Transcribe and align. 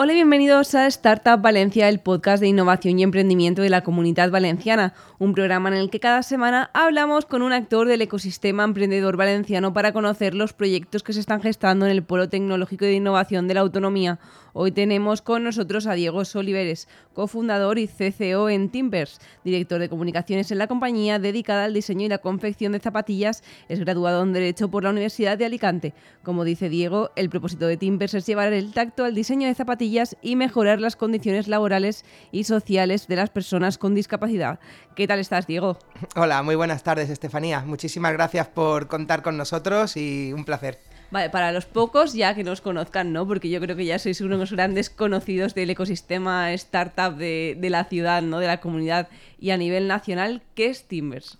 Hola 0.00 0.12
y 0.12 0.14
bienvenidos 0.14 0.76
a 0.76 0.86
Startup 0.86 1.42
Valencia, 1.42 1.88
el 1.88 1.98
podcast 1.98 2.40
de 2.40 2.46
innovación 2.46 3.00
y 3.00 3.02
emprendimiento 3.02 3.62
de 3.62 3.68
la 3.68 3.80
comunidad 3.80 4.30
valenciana, 4.30 4.94
un 5.18 5.34
programa 5.34 5.70
en 5.70 5.74
el 5.74 5.90
que 5.90 5.98
cada 5.98 6.22
semana 6.22 6.70
hablamos 6.72 7.26
con 7.26 7.42
un 7.42 7.52
actor 7.52 7.88
del 7.88 8.02
ecosistema 8.02 8.62
emprendedor 8.62 9.16
valenciano 9.16 9.72
para 9.72 9.92
conocer 9.92 10.34
los 10.34 10.52
proyectos 10.52 11.02
que 11.02 11.12
se 11.12 11.18
están 11.18 11.42
gestando 11.42 11.84
en 11.84 11.90
el 11.90 12.04
Polo 12.04 12.28
Tecnológico 12.28 12.84
de 12.84 12.92
Innovación 12.92 13.48
de 13.48 13.54
la 13.54 13.60
Autonomía. 13.62 14.20
Hoy 14.52 14.70
tenemos 14.70 15.20
con 15.20 15.42
nosotros 15.42 15.88
a 15.88 15.94
Diego 15.94 16.24
Soliveres, 16.24 16.88
cofundador 17.12 17.78
y 17.78 17.88
CCO 17.88 18.48
en 18.48 18.70
Timbers, 18.70 19.20
director 19.44 19.80
de 19.80 19.88
comunicaciones 19.88 20.50
en 20.52 20.58
la 20.58 20.68
compañía 20.68 21.18
dedicada 21.18 21.64
al 21.64 21.74
diseño 21.74 22.06
y 22.06 22.08
la 22.08 22.18
confección 22.18 22.70
de 22.70 22.78
zapatillas, 22.78 23.42
es 23.68 23.80
graduado 23.80 24.22
en 24.22 24.32
Derecho 24.32 24.70
por 24.70 24.84
la 24.84 24.90
Universidad 24.90 25.36
de 25.36 25.44
Alicante. 25.44 25.92
Como 26.22 26.44
dice 26.44 26.68
Diego, 26.68 27.10
el 27.16 27.30
propósito 27.30 27.66
de 27.66 27.76
Timbers 27.76 28.14
es 28.14 28.26
llevar 28.26 28.52
el 28.52 28.72
tacto 28.72 29.04
al 29.04 29.14
diseño 29.14 29.48
de 29.48 29.54
zapatillas 29.54 29.87
y 30.22 30.36
mejorar 30.36 30.80
las 30.80 30.96
condiciones 30.96 31.48
laborales 31.48 32.04
y 32.30 32.44
sociales 32.44 33.08
de 33.08 33.16
las 33.16 33.30
personas 33.30 33.78
con 33.78 33.94
discapacidad. 33.94 34.60
¿Qué 34.94 35.06
tal 35.06 35.18
estás, 35.18 35.46
Diego? 35.46 35.78
Hola, 36.14 36.42
muy 36.42 36.56
buenas 36.56 36.82
tardes, 36.82 37.08
Estefanía. 37.10 37.60
Muchísimas 37.60 38.12
gracias 38.12 38.48
por 38.48 38.88
contar 38.88 39.22
con 39.22 39.36
nosotros 39.36 39.96
y 39.96 40.32
un 40.32 40.44
placer. 40.44 40.78
Vale, 41.10 41.30
para 41.30 41.52
los 41.52 41.64
pocos 41.64 42.12
ya 42.12 42.34
que 42.34 42.44
nos 42.44 42.60
conozcan, 42.60 43.12
¿no? 43.14 43.26
Porque 43.26 43.48
yo 43.48 43.60
creo 43.60 43.76
que 43.76 43.86
ya 43.86 43.98
sois 43.98 44.20
unos 44.20 44.52
grandes 44.52 44.90
conocidos 44.90 45.54
del 45.54 45.70
ecosistema 45.70 46.52
startup 46.52 47.16
de, 47.16 47.56
la 47.70 47.84
ciudad, 47.84 48.20
¿no? 48.20 48.40
De 48.40 48.46
la 48.46 48.60
comunidad 48.60 49.08
y 49.40 49.50
a 49.50 49.56
nivel 49.56 49.88
nacional, 49.88 50.42
¿qué 50.54 50.66
es 50.66 50.84
Timbers? 50.86 51.38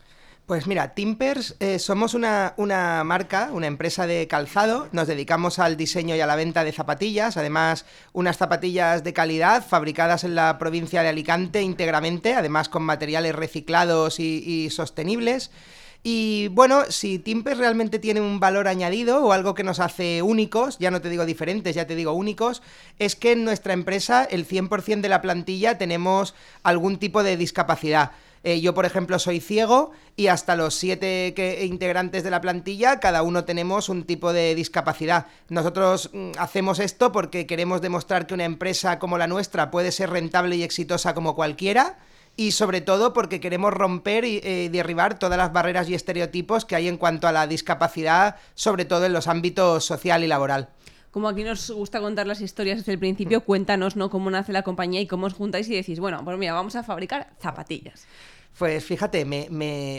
Pues 0.49 0.67
mira, 0.67 0.95
Timbers 0.95 1.57
eh, 1.61 1.79
somos 1.79 2.15
una, 2.15 2.55
una, 2.57 3.05
marca, 3.05 3.51
una 3.53 3.67
empresa 3.67 4.07
de 4.07 4.27
calzado, 4.29 4.89
nos 4.93 5.07
dedicamos 5.07 5.59
al 5.59 5.77
diseño 5.77 6.17
y 6.17 6.23
a 6.23 6.27
la 6.27 6.37
venta 6.37 6.65
de 6.65 6.73
zapatillas, 6.73 7.37
además 7.37 7.85
unas 8.15 8.39
zapatillas 8.39 9.05
de 9.05 9.13
calidad 9.13 9.63
fabricadas 9.63 10.25
en 10.25 10.35
la 10.35 10.57
provincia 10.57 11.03
de 11.03 11.11
Alicante 11.11 11.61
íntegramente, 11.61 12.33
además 12.33 12.71
con 12.71 12.83
materiales 12.83 13.35
reciclados 13.35 14.21
y, 14.21 14.43
y 14.43 14.71
sostenibles. 14.71 15.51
Y 16.03 16.49
bueno, 16.49 16.85
si 16.89 17.19
Timpers 17.19 17.59
realmente 17.59 17.99
tiene 17.99 18.23
un 18.23 18.41
valor 18.41 18.69
añadido 18.69 19.23
o 19.23 19.33
algo 19.33 19.55
que 19.55 19.65
nos 19.65 19.81
hace 19.81 20.23
únicos, 20.23 20.79
ya 20.79 20.91
no 20.91 21.03
te 21.03 21.11
digo 21.11 21.27
diferentes, 21.27 21.75
ya 21.75 21.87
te 21.87 21.95
digo 21.95 22.13
únicos, 22.13 22.63
es 22.99 23.17
que 23.17 23.33
en 23.33 23.45
nuestra 23.45 23.75
empresa 23.75 24.25
el 24.25 24.49
100% 24.49 25.03
de 25.03 25.09
la 25.11 25.21
plantilla 25.21 25.77
tenemos 25.77 26.35
algún 26.63 26.99
tipo 26.99 27.23
de 27.23 27.37
discapacidad. 27.37 28.13
Eh, 28.49 28.63
yo, 28.63 28.73
por 28.73 28.87
ejemplo, 28.87 29.19
soy 29.19 29.41
ciego 29.41 29.91
y 30.17 30.29
hasta 30.29 30.57
los 30.57 30.75
siete 30.75 31.35
integrantes 31.67 32.25
de 32.25 32.31
la 32.31 32.41
plantilla, 32.41 32.99
cada 32.99 33.23
uno 33.23 33.45
tenemos 33.45 33.91
un 33.91 34.05
tipo 34.05 34.33
de 34.33 34.55
discapacidad. 34.55 35.27
Nosotros 35.51 36.09
mm, 36.15 36.31
hacemos 36.39 36.79
esto 36.79 37.13
porque 37.13 37.47
queremos 37.47 37.83
demostrar 37.83 38.27
que 38.27 38.33
una 38.33 38.47
empresa 38.47 38.99
como 38.99 39.19
la 39.19 39.27
nuestra 39.27 39.71
puede 39.71 39.93
ser 39.93 40.09
rentable 40.09 40.57
y 40.57 40.63
exitosa 40.63 41.13
como 41.13 41.35
cualquiera 41.35 41.99
y 42.37 42.53
sobre 42.53 42.81
todo 42.81 43.13
porque 43.13 43.39
queremos 43.39 43.75
romper 43.75 44.25
y 44.25 44.41
eh, 44.43 44.71
derribar 44.73 45.19
todas 45.19 45.37
las 45.37 45.53
barreras 45.53 45.91
y 45.91 45.95
estereotipos 45.95 46.65
que 46.65 46.75
hay 46.75 46.89
en 46.89 46.97
cuanto 46.97 47.29
a 47.29 47.33
la 47.33 47.47
discapacidad, 47.47 48.37
sobre 48.55 48.87
todo 48.87 49.05
en 49.05 49.13
los 49.13 49.29
ámbitos 49.29 49.85
social 49.85 50.25
y 50.25 50.27
laboral. 50.27 50.71
Como 51.11 51.29
aquí 51.29 51.45
nos 51.45 51.71
gusta 51.71 52.01
contar 52.01 52.27
las 52.27 52.41
historias 52.41 52.79
desde 52.79 52.93
el 52.93 52.99
principio, 52.99 53.43
cuéntanos 53.43 53.97
¿no? 53.97 54.09
cómo 54.09 54.31
nace 54.31 54.53
la 54.55 54.63
compañía 54.63 55.03
y 55.03 55.07
cómo 55.07 55.27
os 55.27 55.35
juntáis 55.35 55.69
y 55.69 55.75
decís, 55.75 56.01
bueno, 56.01 56.25
pues 56.25 56.39
mira, 56.39 56.55
vamos 56.55 56.77
a 56.77 56.83
fabricar 56.83 57.29
zapatillas. 57.41 58.07
Pues 58.59 58.85
fíjate, 58.85 59.25
me, 59.25 59.47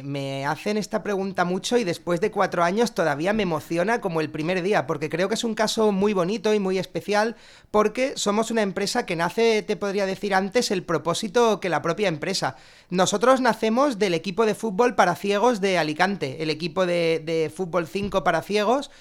me, 0.04 0.46
hacen 0.46 0.76
esta 0.76 1.02
pregunta 1.02 1.46
mucho 1.46 1.78
y 1.78 1.86
después 1.86 2.20
de 2.20 2.30
cuatro 2.30 2.62
años 2.62 2.94
todavía 2.94 3.32
me 3.32 3.44
emociona 3.44 4.02
como 4.02 4.20
el 4.20 4.30
primer 4.30 4.62
día, 4.62 4.86
porque 4.86 5.08
creo 5.08 5.30
que 5.30 5.36
es 5.36 5.46
un 5.46 5.56
caso 5.56 5.94
muy 5.94 6.12
bonito 6.12 6.54
y 6.54 6.60
muy 6.60 6.78
especial, 6.78 7.38
porque 7.72 8.18
somos 8.18 8.52
una 8.52 8.62
empresa 8.62 9.06
que 9.06 9.16
nace, 9.16 9.64
te 9.64 9.78
podría 9.78 10.06
decir 10.06 10.34
antes, 10.36 10.72
el 10.72 10.84
propósito 10.84 11.62
que 11.62 11.70
la 11.70 11.82
propia 11.82 12.10
empresa. 12.10 12.58
Nosotros 12.90 13.40
nacemos 13.40 13.98
del 13.98 14.14
equipo 14.14 14.46
de 14.46 14.56
fútbol 14.56 14.94
para 14.94 15.16
ciegos 15.16 15.62
de 15.62 15.78
Alicante, 15.78 16.44
el 16.44 16.50
equipo 16.50 16.86
de, 16.86 17.24
de 17.26 17.50
fútbol 17.50 17.88
5 17.88 18.26
para 18.26 18.42
ciegos, 18.42 18.92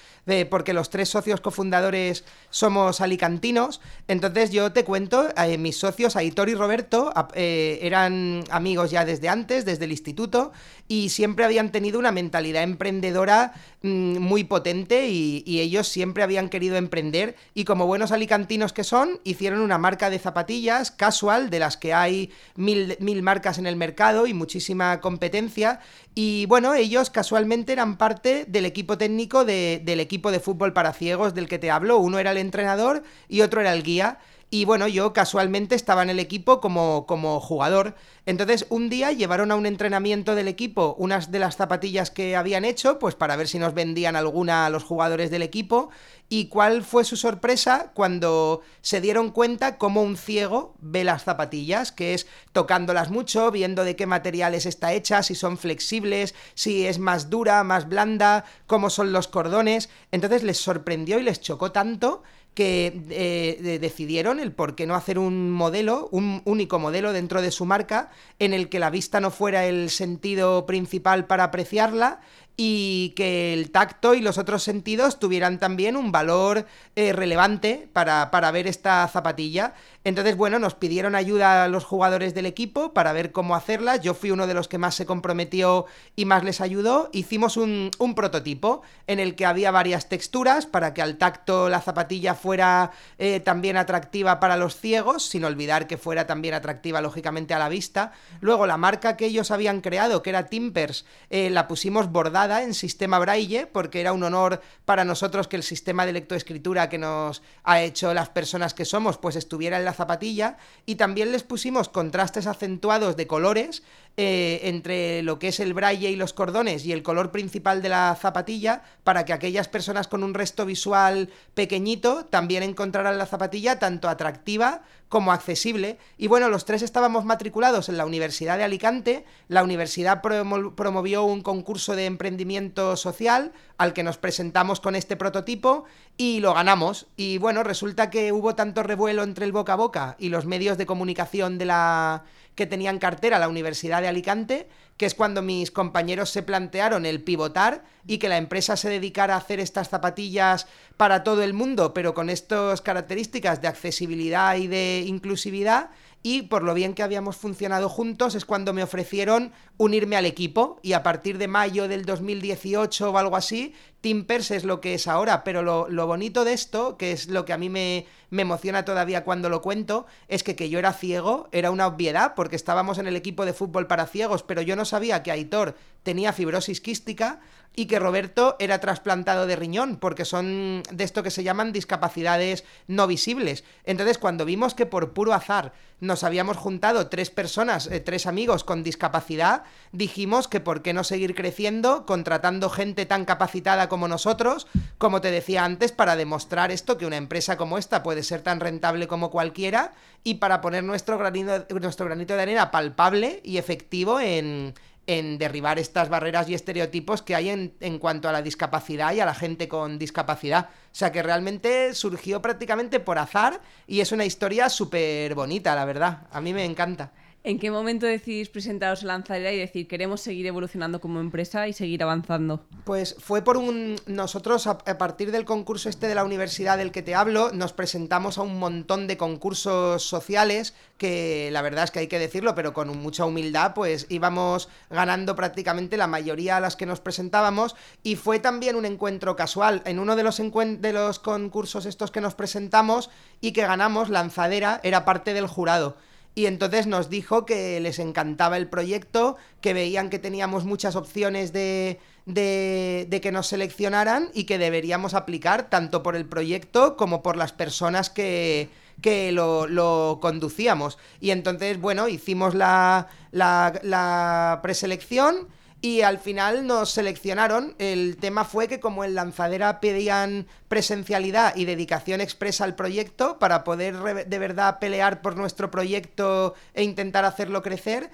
porque 0.50 0.72
los 0.72 0.90
tres 0.90 1.08
socios 1.08 1.40
cofundadores 1.40 2.24
somos 2.50 3.00
alicantinos. 3.00 3.80
Entonces 4.08 4.50
yo 4.50 4.72
te 4.72 4.84
cuento, 4.84 5.28
eh, 5.36 5.58
mis 5.58 5.78
socios, 5.78 6.16
Aitor 6.16 6.48
y 6.48 6.54
Roberto, 6.54 7.12
eh, 7.34 7.78
eran 7.82 8.44
amigos 8.50 8.90
ya 8.90 9.04
desde 9.04 9.28
antes, 9.28 9.64
desde 9.64 9.86
el 9.86 9.92
instituto, 9.92 10.52
y 10.88 11.10
siempre 11.10 11.44
habían 11.44 11.70
tenido 11.70 11.98
una 11.98 12.12
mentalidad 12.12 12.62
emprendedora 12.62 13.52
mm, 13.82 14.18
muy 14.18 14.44
potente 14.44 15.08
y, 15.08 15.58
ellos 15.58 15.88
siempre 15.88 16.22
habían 16.22 16.48
querido 16.48 16.76
emprender 16.76 17.34
y 17.52 17.64
como 17.64 17.86
buenos 17.86 18.12
alicantinos 18.12 18.72
que 18.72 18.84
son, 18.84 19.20
hicieron 19.24 19.60
una 19.60 19.76
marca 19.76 20.08
de 20.08 20.18
zapatillas 20.18 20.92
casual, 20.92 21.50
de 21.50 21.58
las 21.58 21.76
que 21.76 21.92
hay 21.92 22.30
mil, 22.54 22.96
mil 23.00 23.22
marcas 23.22 23.58
en 23.58 23.66
el 23.66 23.74
mercado 23.74 24.26
y 24.26 24.34
muchísima 24.34 25.00
competencia. 25.00 25.80
Y 26.14 26.46
bueno, 26.46 26.74
ellos 26.74 27.10
casualmente 27.10 27.72
eran 27.72 27.98
parte 27.98 28.44
del 28.46 28.66
equipo 28.66 28.96
técnico 28.96 29.44
del 29.44 30.00
equipo 30.00 30.30
de 30.30 30.40
fútbol 30.40 30.72
para 30.72 30.92
ciegos 30.92 31.34
del 31.34 31.48
que 31.48 31.58
te 31.58 31.70
hablo. 31.70 31.98
Uno 31.98 32.18
era 32.18 32.30
el 32.30 32.38
entrenador 32.38 33.02
y 33.28 33.40
otro 33.40 33.60
era 33.60 33.72
el 33.72 33.82
guía. 33.82 34.18
Y 34.50 34.64
bueno, 34.64 34.88
yo 34.88 35.12
casualmente 35.12 35.74
estaba 35.74 36.02
en 36.02 36.08
el 36.08 36.18
equipo 36.18 36.62
como, 36.62 37.04
como 37.06 37.38
jugador. 37.38 37.94
Entonces, 38.24 38.66
un 38.70 38.88
día 38.88 39.12
llevaron 39.12 39.50
a 39.50 39.56
un 39.56 39.66
entrenamiento 39.66 40.34
del 40.34 40.48
equipo 40.48 40.94
unas 40.98 41.30
de 41.30 41.38
las 41.38 41.56
zapatillas 41.56 42.10
que 42.10 42.34
habían 42.34 42.64
hecho, 42.64 42.98
pues 42.98 43.14
para 43.14 43.36
ver 43.36 43.46
si 43.46 43.58
nos 43.58 43.74
vendían 43.74 44.16
alguna 44.16 44.64
a 44.64 44.70
los 44.70 44.84
jugadores 44.84 45.30
del 45.30 45.42
equipo. 45.42 45.90
Y 46.30 46.48
cuál 46.48 46.82
fue 46.82 47.04
su 47.04 47.16
sorpresa 47.16 47.92
cuando 47.92 48.62
se 48.80 49.02
dieron 49.02 49.32
cuenta 49.32 49.76
cómo 49.76 50.02
un 50.02 50.16
ciego 50.16 50.74
ve 50.80 51.04
las 51.04 51.24
zapatillas, 51.24 51.92
que 51.92 52.14
es 52.14 52.26
tocándolas 52.52 53.10
mucho, 53.10 53.50
viendo 53.50 53.84
de 53.84 53.96
qué 53.96 54.06
materiales 54.06 54.64
está 54.64 54.94
hecha, 54.94 55.22
si 55.22 55.34
son 55.34 55.58
flexibles, 55.58 56.34
si 56.54 56.86
es 56.86 56.98
más 56.98 57.28
dura, 57.28 57.64
más 57.64 57.86
blanda, 57.86 58.46
cómo 58.66 58.88
son 58.88 59.12
los 59.12 59.28
cordones. 59.28 59.90
Entonces 60.10 60.42
les 60.42 60.58
sorprendió 60.58 61.18
y 61.18 61.22
les 61.22 61.40
chocó 61.42 61.70
tanto 61.70 62.22
que 62.58 63.04
eh, 63.10 63.78
decidieron 63.80 64.40
el 64.40 64.50
por 64.50 64.74
qué 64.74 64.84
no 64.84 64.96
hacer 64.96 65.16
un 65.16 65.48
modelo, 65.48 66.08
un 66.10 66.42
único 66.44 66.80
modelo 66.80 67.12
dentro 67.12 67.40
de 67.40 67.52
su 67.52 67.66
marca, 67.66 68.10
en 68.40 68.52
el 68.52 68.68
que 68.68 68.80
la 68.80 68.90
vista 68.90 69.20
no 69.20 69.30
fuera 69.30 69.64
el 69.66 69.90
sentido 69.90 70.66
principal 70.66 71.26
para 71.26 71.44
apreciarla 71.44 72.18
y 72.56 73.10
que 73.10 73.54
el 73.54 73.70
tacto 73.70 74.14
y 74.14 74.20
los 74.20 74.38
otros 74.38 74.64
sentidos 74.64 75.20
tuvieran 75.20 75.60
también 75.60 75.96
un 75.96 76.10
valor 76.10 76.66
eh, 76.96 77.12
relevante 77.12 77.88
para, 77.92 78.32
para, 78.32 78.50
ver 78.50 78.66
esta 78.66 79.06
zapatilla. 79.06 79.74
Entonces, 80.04 80.36
bueno, 80.36 80.58
nos 80.58 80.74
pidieron 80.74 81.14
ayuda 81.14 81.64
a 81.64 81.68
los 81.68 81.84
jugadores 81.84 82.32
del 82.32 82.46
equipo 82.46 82.94
para 82.94 83.12
ver 83.12 83.32
cómo 83.32 83.56
hacerla. 83.56 83.96
Yo 83.96 84.14
fui 84.14 84.30
uno 84.30 84.46
de 84.46 84.54
los 84.54 84.68
que 84.68 84.78
más 84.78 84.94
se 84.94 85.06
comprometió 85.06 85.86
y 86.14 86.24
más 86.24 86.44
les 86.44 86.60
ayudó. 86.60 87.10
Hicimos 87.12 87.56
un, 87.56 87.90
prototipo 88.14 88.82
en 89.06 89.18
el 89.20 89.34
que 89.34 89.44
había 89.44 89.70
varias 89.70 90.08
texturas 90.08 90.66
para 90.66 90.94
que 90.94 91.02
al 91.02 91.18
tacto 91.18 91.68
la 91.68 91.80
zapatilla 91.80 92.34
fuera 92.34 92.90
eh, 93.18 93.40
también 93.40 93.76
atractiva 93.76 94.40
para 94.40 94.56
los 94.56 94.76
ciegos, 94.76 95.24
sin 95.24 95.44
olvidar 95.44 95.86
que 95.86 95.98
fuera 95.98 96.26
también 96.26 96.54
atractiva 96.54 97.00
lógicamente 97.00 97.52
a 97.52 97.58
la 97.58 97.68
vista. 97.68 98.12
Luego 98.40 98.66
la 98.66 98.76
marca 98.76 99.16
que 99.16 99.26
ellos 99.26 99.50
habían 99.50 99.80
creado, 99.80 100.22
que 100.22 100.30
era 100.30 100.46
Timpers, 100.46 101.04
eh, 101.28 101.50
la 101.50 101.68
pusimos 101.68 102.10
bordada 102.10 102.62
en 102.62 102.72
sistema 102.72 103.18
braille, 103.18 103.66
porque 103.66 104.00
era 104.00 104.12
un 104.12 104.22
honor 104.22 104.62
para 104.84 105.04
nosotros 105.04 105.48
que 105.48 105.56
el 105.56 105.62
sistema 105.62 106.06
de 106.06 106.12
lectoescritura 106.12 106.88
que 106.88 106.98
nos 106.98 107.42
ha 107.64 107.82
hecho 107.82 108.14
las 108.14 108.30
personas 108.30 108.74
que 108.74 108.84
somos, 108.84 109.18
pues 109.18 109.36
estuviera 109.36 109.76
en 109.76 109.84
la 109.88 109.94
zapatilla, 109.94 110.58
y 110.86 110.96
también 110.96 111.32
les 111.32 111.42
pusimos 111.42 111.88
contrastes 111.88 112.46
acentuados 112.46 113.16
de 113.16 113.26
colores 113.26 113.82
eh, 114.20 114.62
entre 114.64 115.22
lo 115.22 115.38
que 115.38 115.46
es 115.46 115.60
el 115.60 115.74
braille 115.74 116.10
y 116.10 116.16
los 116.16 116.32
cordones 116.32 116.84
y 116.84 116.90
el 116.90 117.04
color 117.04 117.30
principal 117.30 117.82
de 117.82 117.88
la 117.88 118.18
zapatilla, 118.20 118.82
para 119.04 119.24
que 119.24 119.32
aquellas 119.32 119.68
personas 119.68 120.08
con 120.08 120.24
un 120.24 120.34
resto 120.34 120.66
visual 120.66 121.30
pequeñito 121.54 122.24
también 122.24 122.64
encontraran 122.64 123.16
la 123.16 123.26
zapatilla 123.26 123.78
tanto 123.78 124.08
atractiva 124.08 124.82
como 125.08 125.30
accesible. 125.30 125.98
Y 126.16 126.26
bueno, 126.26 126.48
los 126.48 126.64
tres 126.64 126.82
estábamos 126.82 127.24
matriculados 127.24 127.88
en 127.88 127.96
la 127.96 128.06
Universidad 128.06 128.58
de 128.58 128.64
Alicante. 128.64 129.24
La 129.46 129.62
universidad 129.62 130.20
promovió 130.20 131.22
un 131.22 131.42
concurso 131.42 131.94
de 131.94 132.06
emprendimiento 132.06 132.96
social 132.96 133.52
al 133.76 133.92
que 133.92 134.02
nos 134.02 134.18
presentamos 134.18 134.80
con 134.80 134.96
este 134.96 135.14
prototipo 135.14 135.84
y 136.16 136.40
lo 136.40 136.54
ganamos. 136.54 137.06
Y 137.16 137.38
bueno, 137.38 137.62
resulta 137.62 138.10
que 138.10 138.32
hubo 138.32 138.56
tanto 138.56 138.82
revuelo 138.82 139.22
entre 139.22 139.44
el 139.44 139.52
boca 139.52 139.74
a 139.74 139.76
boca 139.76 140.16
y 140.18 140.28
los 140.28 140.44
medios 140.44 140.76
de 140.76 140.86
comunicación 140.86 141.56
de 141.56 141.66
la 141.66 142.24
que 142.58 142.66
tenían 142.66 142.98
cartera 142.98 143.38
la 143.38 143.48
Universidad 143.48 144.02
de 144.02 144.08
Alicante, 144.08 144.68
que 144.96 145.06
es 145.06 145.14
cuando 145.14 145.42
mis 145.42 145.70
compañeros 145.70 146.30
se 146.30 146.42
plantearon 146.42 147.06
el 147.06 147.22
pivotar 147.22 147.84
y 148.04 148.18
que 148.18 148.28
la 148.28 148.36
empresa 148.36 148.76
se 148.76 148.88
dedicara 148.88 149.34
a 149.34 149.38
hacer 149.38 149.60
estas 149.60 149.90
zapatillas 149.90 150.66
para 150.96 151.22
todo 151.22 151.44
el 151.44 151.54
mundo, 151.54 151.94
pero 151.94 152.14
con 152.14 152.28
estas 152.28 152.80
características 152.80 153.62
de 153.62 153.68
accesibilidad 153.68 154.56
y 154.56 154.66
de 154.66 155.04
inclusividad. 155.06 155.90
Y 156.22 156.42
por 156.42 156.62
lo 156.62 156.74
bien 156.74 156.94
que 156.94 157.02
habíamos 157.02 157.36
funcionado 157.36 157.88
juntos 157.88 158.34
es 158.34 158.44
cuando 158.44 158.72
me 158.72 158.82
ofrecieron 158.82 159.52
unirme 159.76 160.16
al 160.16 160.26
equipo. 160.26 160.80
Y 160.82 160.94
a 160.94 161.02
partir 161.02 161.38
de 161.38 161.46
mayo 161.48 161.86
del 161.86 162.04
2018 162.04 163.10
o 163.10 163.18
algo 163.18 163.36
así, 163.36 163.74
Timpers 164.00 164.50
es 164.50 164.64
lo 164.64 164.80
que 164.80 164.94
es 164.94 165.06
ahora, 165.06 165.44
pero 165.44 165.62
lo, 165.62 166.06
bonito 166.06 166.44
de 166.44 166.52
esto, 166.52 166.96
que 166.96 167.12
es 167.12 167.28
lo 167.28 167.44
que 167.44 167.52
a 167.52 167.58
mí 167.58 167.68
me, 167.68 168.06
me, 168.30 168.42
emociona 168.42 168.84
todavía 168.84 169.24
cuando 169.24 169.48
lo 169.48 169.62
cuento, 169.62 170.06
es 170.28 170.42
que 170.42 170.56
que 170.56 170.68
yo 170.68 170.78
era 170.78 170.92
ciego 170.92 171.48
era 171.52 171.70
una 171.70 171.86
obviedad 171.86 172.34
porque 172.34 172.56
estábamos 172.56 172.98
en 172.98 173.06
el 173.06 173.16
equipo 173.16 173.44
de 173.44 173.52
fútbol 173.52 173.86
para 173.86 174.06
ciegos, 174.06 174.42
pero 174.42 174.62
yo 174.62 174.76
no 174.76 174.84
sabía 174.84 175.22
que 175.22 175.32
Aitor 175.32 175.76
tenía 176.02 176.32
fibrosis 176.32 176.80
quística, 176.80 177.40
y 177.78 177.86
que 177.86 178.00
Roberto 178.00 178.56
era 178.58 178.80
trasplantado 178.80 179.46
de 179.46 179.54
riñón, 179.54 179.98
porque 179.98 180.24
son 180.24 180.82
de 180.90 181.04
esto 181.04 181.22
que 181.22 181.30
se 181.30 181.44
llaman 181.44 181.72
discapacidades 181.72 182.64
no 182.88 183.06
visibles. 183.06 183.62
Entonces, 183.84 184.18
cuando 184.18 184.44
vimos 184.44 184.74
que 184.74 184.84
por 184.84 185.12
puro 185.12 185.32
azar 185.32 185.72
nos 186.00 186.24
habíamos 186.24 186.56
juntado 186.56 187.08
tres 187.08 187.30
personas, 187.30 187.86
eh, 187.86 188.00
tres 188.00 188.26
amigos 188.26 188.64
con 188.64 188.82
discapacidad, 188.82 189.62
dijimos 189.92 190.48
que 190.48 190.58
por 190.58 190.82
qué 190.82 190.92
no 190.92 191.04
seguir 191.04 191.36
creciendo, 191.36 192.04
contratando 192.04 192.68
gente 192.68 193.06
tan 193.06 193.24
capacitada 193.24 193.88
como 193.88 194.08
nosotros, 194.08 194.66
como 194.98 195.20
te 195.20 195.30
decía 195.30 195.64
antes, 195.64 195.92
para 195.92 196.16
demostrar 196.16 196.72
esto, 196.72 196.98
que 196.98 197.06
una 197.06 197.16
empresa 197.16 197.56
como 197.56 197.78
esta 197.78 198.02
puede 198.02 198.24
ser 198.24 198.42
tan 198.42 198.58
rentable 198.58 199.06
como 199.06 199.30
cualquiera, 199.30 199.92
y 200.24 200.34
para 200.34 200.60
poner 200.60 200.82
nuestro 200.82 201.16
granito, 201.16 201.64
nuestro 201.80 202.06
granito 202.06 202.34
de 202.34 202.42
arena 202.42 202.72
palpable 202.72 203.40
y 203.44 203.58
efectivo 203.58 204.18
en, 204.18 204.74
en 205.08 205.38
derribar 205.38 205.78
estas 205.78 206.10
barreras 206.10 206.48
y 206.48 206.54
estereotipos 206.54 207.22
que 207.22 207.34
hay 207.34 207.48
en, 207.48 207.74
en, 207.80 207.98
cuanto 207.98 208.28
a 208.28 208.32
la 208.32 208.42
discapacidad 208.42 209.14
y 209.14 209.20
a 209.20 209.26
la 209.26 209.34
gente 209.34 209.66
con 209.66 209.98
discapacidad. 209.98 210.68
O 210.92 210.94
sea 210.94 211.10
que 211.10 211.22
realmente 211.22 211.94
surgió 211.94 212.42
prácticamente 212.42 213.00
por 213.00 213.18
azar 213.18 213.60
y 213.86 214.00
es 214.00 214.12
una 214.12 214.26
historia 214.26 214.68
súper 214.68 215.34
bonita, 215.34 215.74
la 215.74 215.86
verdad. 215.86 216.28
A 216.30 216.42
mí 216.42 216.52
me 216.52 216.66
encanta. 216.66 217.12
¿En 217.48 217.58
qué 217.58 217.70
momento 217.70 218.04
decidís 218.04 218.50
presentaros 218.50 219.02
a 219.02 219.06
Lanzadera 219.06 219.50
y 219.50 219.58
decir 219.58 219.88
queremos 219.88 220.20
seguir 220.20 220.46
evolucionando 220.46 221.00
como 221.00 221.18
empresa 221.18 221.66
y 221.66 221.72
seguir 221.72 222.02
avanzando? 222.02 222.66
Pues 222.84 223.16
fue 223.18 223.40
por 223.40 223.56
un... 223.56 223.96
Nosotros 224.04 224.66
a, 224.66 224.76
partir 224.76 225.32
del 225.32 225.46
concurso 225.46 225.88
este 225.88 226.08
de 226.08 226.14
la 226.14 226.24
universidad 226.24 226.76
del 226.76 226.92
que 226.92 227.00
te 227.00 227.14
hablo, 227.14 227.50
nos 227.52 227.72
presentamos 227.72 228.36
a 228.36 228.42
un 228.42 228.58
montón 228.58 229.06
de 229.06 229.16
concursos 229.16 230.02
sociales 230.02 230.74
que 230.98 231.48
la 231.50 231.62
verdad 231.62 231.84
es 231.84 231.90
que 231.90 232.00
hay 232.00 232.06
que 232.06 232.18
decirlo, 232.18 232.54
pero 232.54 232.74
con 232.74 232.94
mucha 232.98 233.24
humildad, 233.24 233.72
pues 233.72 234.04
íbamos 234.10 234.68
ganando 234.90 235.34
prácticamente 235.34 235.96
la 235.96 236.06
mayoría 236.06 236.58
a 236.58 236.60
las 236.60 236.76
que 236.76 236.84
nos 236.84 237.00
presentábamos 237.00 237.76
y 238.02 238.16
fue 238.16 238.40
también 238.40 238.76
un 238.76 238.84
encuentro 238.84 239.36
casual. 239.36 239.80
En 239.86 240.00
uno 240.00 240.16
de 240.16 240.22
los, 240.22 240.36
de 240.36 240.92
los 240.92 241.18
concursos 241.18 241.86
estos 241.86 242.10
que 242.10 242.20
nos 242.20 242.34
presentamos 242.34 243.08
y 243.40 243.52
que 243.52 243.62
ganamos, 243.62 244.10
Lanzadera 244.10 244.82
era 244.84 245.06
parte 245.06 245.32
del 245.32 245.46
jurado 245.46 245.96
y 246.34 246.46
entonces 246.46 246.86
nos 246.86 247.10
dijo 247.10 247.44
que 247.44 247.80
les 247.80 247.98
encantaba 247.98 248.56
el 248.56 248.68
proyecto, 248.68 249.36
que 249.60 249.74
veían 249.74 250.08
que 250.08 250.18
teníamos 250.18 250.64
muchas 250.64 250.94
opciones 250.94 251.52
de, 251.52 251.98
de, 252.26 253.20
que 253.22 253.32
nos 253.32 253.48
seleccionaran 253.48 254.30
y 254.34 254.44
que 254.44 254.58
deberíamos 254.58 255.14
aplicar 255.14 255.70
tanto 255.70 256.02
por 256.02 256.14
el 256.14 256.26
proyecto 256.26 256.96
como 256.96 257.22
por 257.22 257.36
las 257.36 257.52
personas 257.52 258.10
que, 258.10 258.68
que 259.00 259.32
lo, 259.32 259.66
lo, 259.66 260.18
conducíamos. 260.20 260.98
Y 261.20 261.30
entonces, 261.30 261.80
bueno, 261.80 262.08
hicimos 262.08 262.54
la, 262.54 263.08
la, 263.32 263.80
la 263.82 264.60
preselección 264.62 265.48
y 265.80 266.02
al 266.02 266.18
final 266.18 266.66
nos 266.66 266.90
seleccionaron. 266.90 267.74
El 267.78 268.16
tema 268.16 268.44
fue 268.44 268.66
que 268.66 268.80
como 268.80 269.04
en 269.04 269.14
Lanzadera 269.14 269.80
pedían 269.80 270.46
presencialidad 270.66 271.54
y 271.56 271.66
dedicación 271.66 272.20
expresa 272.20 272.64
al 272.64 272.74
proyecto 272.74 273.38
para 273.38 273.62
poder 273.62 274.26
de 274.26 274.38
verdad 274.38 274.78
pelear 274.80 275.22
por 275.22 275.36
nuestro 275.36 275.70
proyecto 275.70 276.54
e 276.74 276.82
intentar 276.82 277.24
hacerlo 277.24 277.62
crecer, 277.62 278.10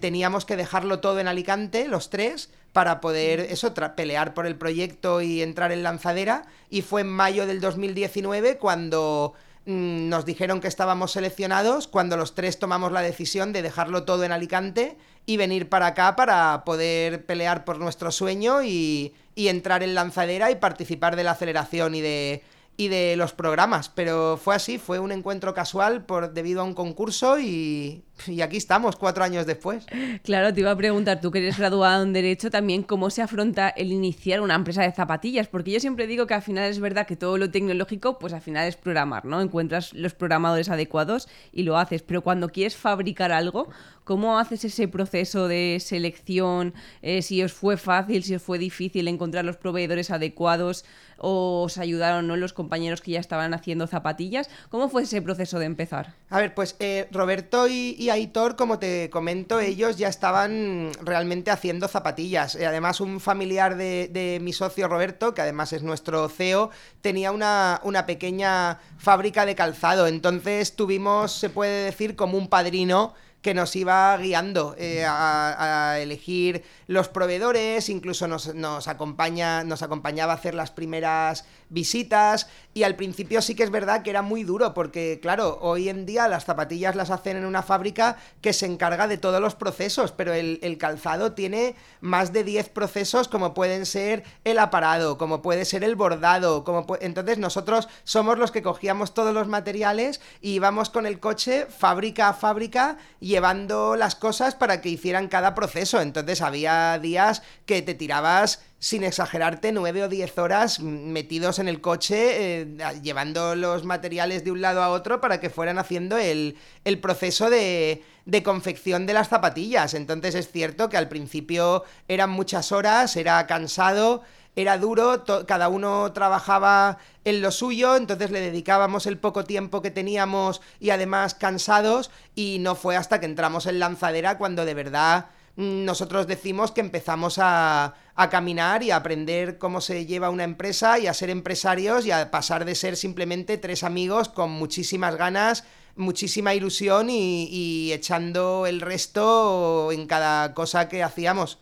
teníamos 0.00 0.46
que 0.46 0.56
dejarlo 0.56 1.00
todo 1.00 1.20
en 1.20 1.28
Alicante, 1.28 1.88
los 1.88 2.08
tres, 2.08 2.50
para 2.72 3.00
poder 3.00 3.40
eso 3.40 3.74
pelear 3.74 4.34
por 4.34 4.46
el 4.46 4.56
proyecto 4.56 5.20
y 5.20 5.42
entrar 5.42 5.72
en 5.72 5.82
Lanzadera. 5.82 6.46
Y 6.70 6.82
fue 6.82 7.02
en 7.02 7.08
mayo 7.08 7.46
del 7.46 7.60
2019 7.60 8.56
cuando 8.56 9.34
mm, 9.66 10.08
nos 10.08 10.24
dijeron 10.24 10.60
que 10.60 10.68
estábamos 10.68 11.12
seleccionados, 11.12 11.86
cuando 11.86 12.16
los 12.16 12.34
tres 12.34 12.58
tomamos 12.58 12.92
la 12.92 13.02
decisión 13.02 13.52
de 13.52 13.62
dejarlo 13.62 14.04
todo 14.04 14.24
en 14.24 14.32
Alicante 14.32 14.96
y 15.26 15.36
venir 15.36 15.68
para 15.68 15.88
acá 15.88 16.16
para 16.16 16.64
poder 16.64 17.24
pelear 17.24 17.64
por 17.64 17.78
nuestro 17.78 18.10
sueño 18.10 18.62
y, 18.62 19.14
y 19.34 19.48
entrar 19.48 19.82
en 19.82 19.94
lanzadera 19.94 20.50
y 20.50 20.56
participar 20.56 21.16
de 21.16 21.24
la 21.24 21.32
aceleración 21.32 21.94
y 21.94 22.00
de, 22.00 22.42
y 22.76 22.88
de 22.88 23.16
los 23.16 23.32
programas. 23.32 23.88
Pero 23.88 24.38
fue 24.42 24.54
así, 24.54 24.78
fue 24.78 24.98
un 24.98 25.12
encuentro 25.12 25.54
casual 25.54 26.04
por, 26.04 26.32
debido 26.32 26.60
a 26.60 26.64
un 26.64 26.74
concurso 26.74 27.38
y, 27.38 28.02
y 28.26 28.40
aquí 28.40 28.56
estamos, 28.56 28.96
cuatro 28.96 29.24
años 29.24 29.46
después. 29.46 29.86
Claro, 30.22 30.54
te 30.54 30.60
iba 30.60 30.70
a 30.70 30.76
preguntar, 30.76 31.20
tú 31.20 31.30
que 31.30 31.38
eres 31.38 31.58
graduado 31.58 32.02
en 32.02 32.12
Derecho, 32.12 32.50
también 32.50 32.82
cómo 32.82 33.10
se 33.10 33.22
afronta 33.22 33.68
el 33.68 33.92
iniciar 33.92 34.40
una 34.40 34.54
empresa 34.54 34.82
de 34.82 34.92
zapatillas, 34.92 35.48
porque 35.48 35.72
yo 35.72 35.80
siempre 35.80 36.06
digo 36.06 36.26
que 36.26 36.34
al 36.34 36.42
final 36.42 36.70
es 36.70 36.80
verdad 36.80 37.06
que 37.06 37.16
todo 37.16 37.36
lo 37.38 37.50
tecnológico, 37.50 38.18
pues 38.18 38.32
al 38.32 38.40
final 38.40 38.66
es 38.66 38.76
programar, 38.76 39.24
¿no? 39.24 39.40
Encuentras 39.40 39.92
los 39.92 40.14
programadores 40.14 40.68
adecuados 40.68 41.28
y 41.52 41.64
lo 41.64 41.76
haces, 41.76 42.02
pero 42.02 42.22
cuando 42.22 42.48
quieres 42.48 42.76
fabricar 42.76 43.32
algo, 43.32 43.68
¿cómo 44.04 44.38
haces 44.38 44.64
ese 44.64 44.88
proceso 44.88 45.48
de 45.48 45.78
selección? 45.80 46.74
Eh, 47.02 47.22
si 47.22 47.42
os 47.42 47.52
fue 47.52 47.76
fácil, 47.76 48.22
si 48.22 48.34
os 48.34 48.42
fue 48.42 48.58
difícil 48.58 49.08
encontrar 49.08 49.44
los 49.44 49.56
proveedores 49.56 50.10
adecuados 50.10 50.84
o 51.18 51.62
os 51.62 51.78
ayudaron 51.78 52.26
¿no? 52.26 52.36
los 52.36 52.52
compañeros 52.52 53.00
que 53.00 53.12
ya 53.12 53.20
estaban 53.20 53.54
haciendo 53.54 53.86
zapatillas. 53.86 54.50
¿Cómo 54.68 54.88
fue 54.88 55.02
ese 55.02 55.22
proceso 55.22 55.58
de 55.58 55.66
empezar? 55.66 56.14
A 56.28 56.38
ver, 56.38 56.54
pues 56.54 56.76
eh, 56.80 57.08
Roberto 57.10 57.66
y 57.68 58.03
y 58.04 58.10
Aitor, 58.10 58.54
como 58.54 58.78
te 58.78 59.08
comento, 59.08 59.60
ellos 59.60 59.96
ya 59.96 60.08
estaban 60.08 60.90
realmente 61.00 61.50
haciendo 61.50 61.88
zapatillas. 61.88 62.54
Y 62.54 62.64
además, 62.64 63.00
un 63.00 63.18
familiar 63.18 63.76
de, 63.76 64.38
mi 64.42 64.52
socio 64.52 64.88
Roberto, 64.88 65.32
que 65.32 65.40
además 65.40 65.72
es 65.72 65.82
nuestro 65.82 66.28
CEO, 66.28 66.70
tenía 67.00 67.32
una, 67.32 67.80
una 67.82 68.04
pequeña 68.04 68.78
fábrica 68.98 69.46
de 69.46 69.54
calzado. 69.54 70.06
Entonces 70.06 70.76
tuvimos, 70.76 71.32
se 71.32 71.48
puede 71.48 71.86
decir, 71.86 72.14
como 72.14 72.36
un 72.36 72.48
padrino 72.48 73.14
que 73.44 73.52
nos 73.52 73.76
iba 73.76 74.16
guiando 74.16 74.74
eh, 74.78 75.04
a, 75.06 75.98
elegir 76.00 76.64
los 76.86 77.10
proveedores, 77.10 77.90
incluso 77.90 78.26
nos, 78.26 78.54
nos, 78.54 78.88
acompaña, 78.88 79.64
nos 79.64 79.82
acompañaba 79.82 80.32
a 80.32 80.36
hacer 80.36 80.54
las 80.54 80.70
primeras 80.70 81.44
visitas. 81.68 82.48
Y 82.72 82.84
al 82.84 82.96
principio 82.96 83.42
sí 83.42 83.54
que 83.54 83.62
es 83.62 83.70
verdad 83.70 84.02
que 84.02 84.08
era 84.08 84.22
muy 84.22 84.44
duro 84.44 84.72
porque 84.72 85.18
claro, 85.20 85.58
hoy 85.60 85.90
en 85.90 86.06
día 86.06 86.26
las 86.26 86.46
zapatillas 86.46 86.96
las 86.96 87.10
hacen 87.10 87.36
en 87.36 87.44
una 87.44 87.62
fábrica 87.62 88.16
que 88.40 88.54
se 88.54 88.64
encarga 88.64 89.06
de 89.08 89.18
todos 89.18 89.42
los 89.42 89.54
procesos, 89.54 90.12
pero 90.12 90.32
el, 90.32 90.78
calzado 90.78 91.32
tiene 91.32 91.76
más 92.00 92.32
de 92.32 92.44
10 92.44 92.70
procesos 92.70 93.28
como 93.28 93.52
pueden 93.52 93.84
ser 93.84 94.24
el 94.44 94.58
aparado, 94.58 95.18
como 95.18 95.42
puede 95.42 95.66
ser 95.66 95.84
el 95.84 95.96
bordado, 95.96 96.64
como 96.64 96.86
entonces 97.00 97.38
nosotros 97.38 97.88
somos 98.04 98.38
los 98.38 98.50
que 98.50 98.62
cogíamos 98.62 99.12
todos 99.12 99.34
los 99.34 99.48
materiales 99.48 100.20
y 100.40 100.52
íbamos 100.52 100.88
con 100.88 101.06
el 101.06 101.20
coche 101.20 101.66
fábrica 101.66 102.30
a 102.30 102.34
fábrica 102.34 102.96
y 103.20 103.33
llevando 103.34 103.96
las 103.96 104.14
cosas 104.14 104.54
para 104.54 104.80
que 104.80 104.90
hicieran 104.90 105.26
cada 105.26 105.56
proceso. 105.56 106.00
Entonces 106.00 106.40
había 106.40 106.96
días 107.00 107.42
que 107.66 107.82
te 107.82 107.94
tirabas 107.94 108.62
sin 108.78 109.02
exagerarte, 109.02 109.72
nueve 109.72 110.04
o 110.04 110.08
diez 110.08 110.38
horas 110.38 110.78
metidos 110.78 111.58
en 111.58 111.66
el 111.66 111.80
coche, 111.80 112.60
eh, 112.60 112.76
llevando 113.02 113.56
los 113.56 113.82
materiales 113.82 114.44
de 114.44 114.52
un 114.52 114.60
lado 114.60 114.84
a 114.84 114.90
otro 114.90 115.20
para 115.20 115.40
que 115.40 115.50
fueran 115.50 115.78
haciendo 115.78 116.16
el, 116.16 116.56
el 116.84 117.00
proceso 117.00 117.50
de, 117.50 118.04
de, 118.24 118.42
confección 118.44 119.04
de 119.04 119.14
las 119.14 119.30
zapatillas. 119.30 119.94
Entonces 119.94 120.36
es 120.36 120.52
cierto 120.52 120.88
que 120.88 120.96
al 120.96 121.08
principio 121.08 121.82
eran 122.06 122.30
muchas 122.30 122.70
horas, 122.70 123.16
era 123.16 123.44
cansado, 123.48 124.22
era 124.56 124.78
duro, 124.78 125.24
cada 125.46 125.68
uno 125.68 126.12
trabajaba 126.12 126.98
en 127.24 127.42
lo 127.42 127.50
suyo, 127.50 127.96
entonces 127.96 128.30
le 128.30 128.40
dedicábamos 128.40 129.06
el 129.06 129.18
poco 129.18 129.44
tiempo 129.44 129.82
que 129.82 129.90
teníamos 129.90 130.60
y 130.78 130.90
además 130.90 131.34
cansados 131.34 132.10
y 132.34 132.58
no 132.60 132.74
fue 132.74 132.96
hasta 132.96 133.18
que 133.18 133.26
entramos 133.26 133.66
en 133.66 133.80
lanzadera 133.80 134.38
cuando 134.38 134.64
de 134.64 134.74
verdad 134.74 135.26
mm, 135.56 135.84
nosotros 135.84 136.28
decimos 136.28 136.70
que 136.70 136.82
empezamos 136.82 137.38
a, 137.38 137.94
a, 138.14 138.30
caminar 138.30 138.84
y 138.84 138.92
a 138.92 138.96
aprender 138.96 139.58
cómo 139.58 139.80
se 139.80 140.06
lleva 140.06 140.30
una 140.30 140.44
empresa 140.44 140.98
y 140.98 141.08
a 141.08 141.14
ser 141.14 141.30
empresarios 141.30 142.06
y 142.06 142.12
a 142.12 142.30
pasar 142.30 142.64
de 142.64 142.76
ser 142.76 142.96
simplemente 142.96 143.58
tres 143.58 143.82
amigos 143.82 144.28
con 144.28 144.50
muchísimas 144.52 145.16
ganas, 145.16 145.64
muchísima 145.96 146.54
ilusión 146.54 147.10
y, 147.10 147.48
y 147.50 147.92
echando 147.92 148.66
el 148.66 148.80
resto 148.80 149.90
en 149.90 150.06
cada 150.06 150.54
cosa 150.54 150.88
que 150.88 151.02
hacíamos. 151.02 151.58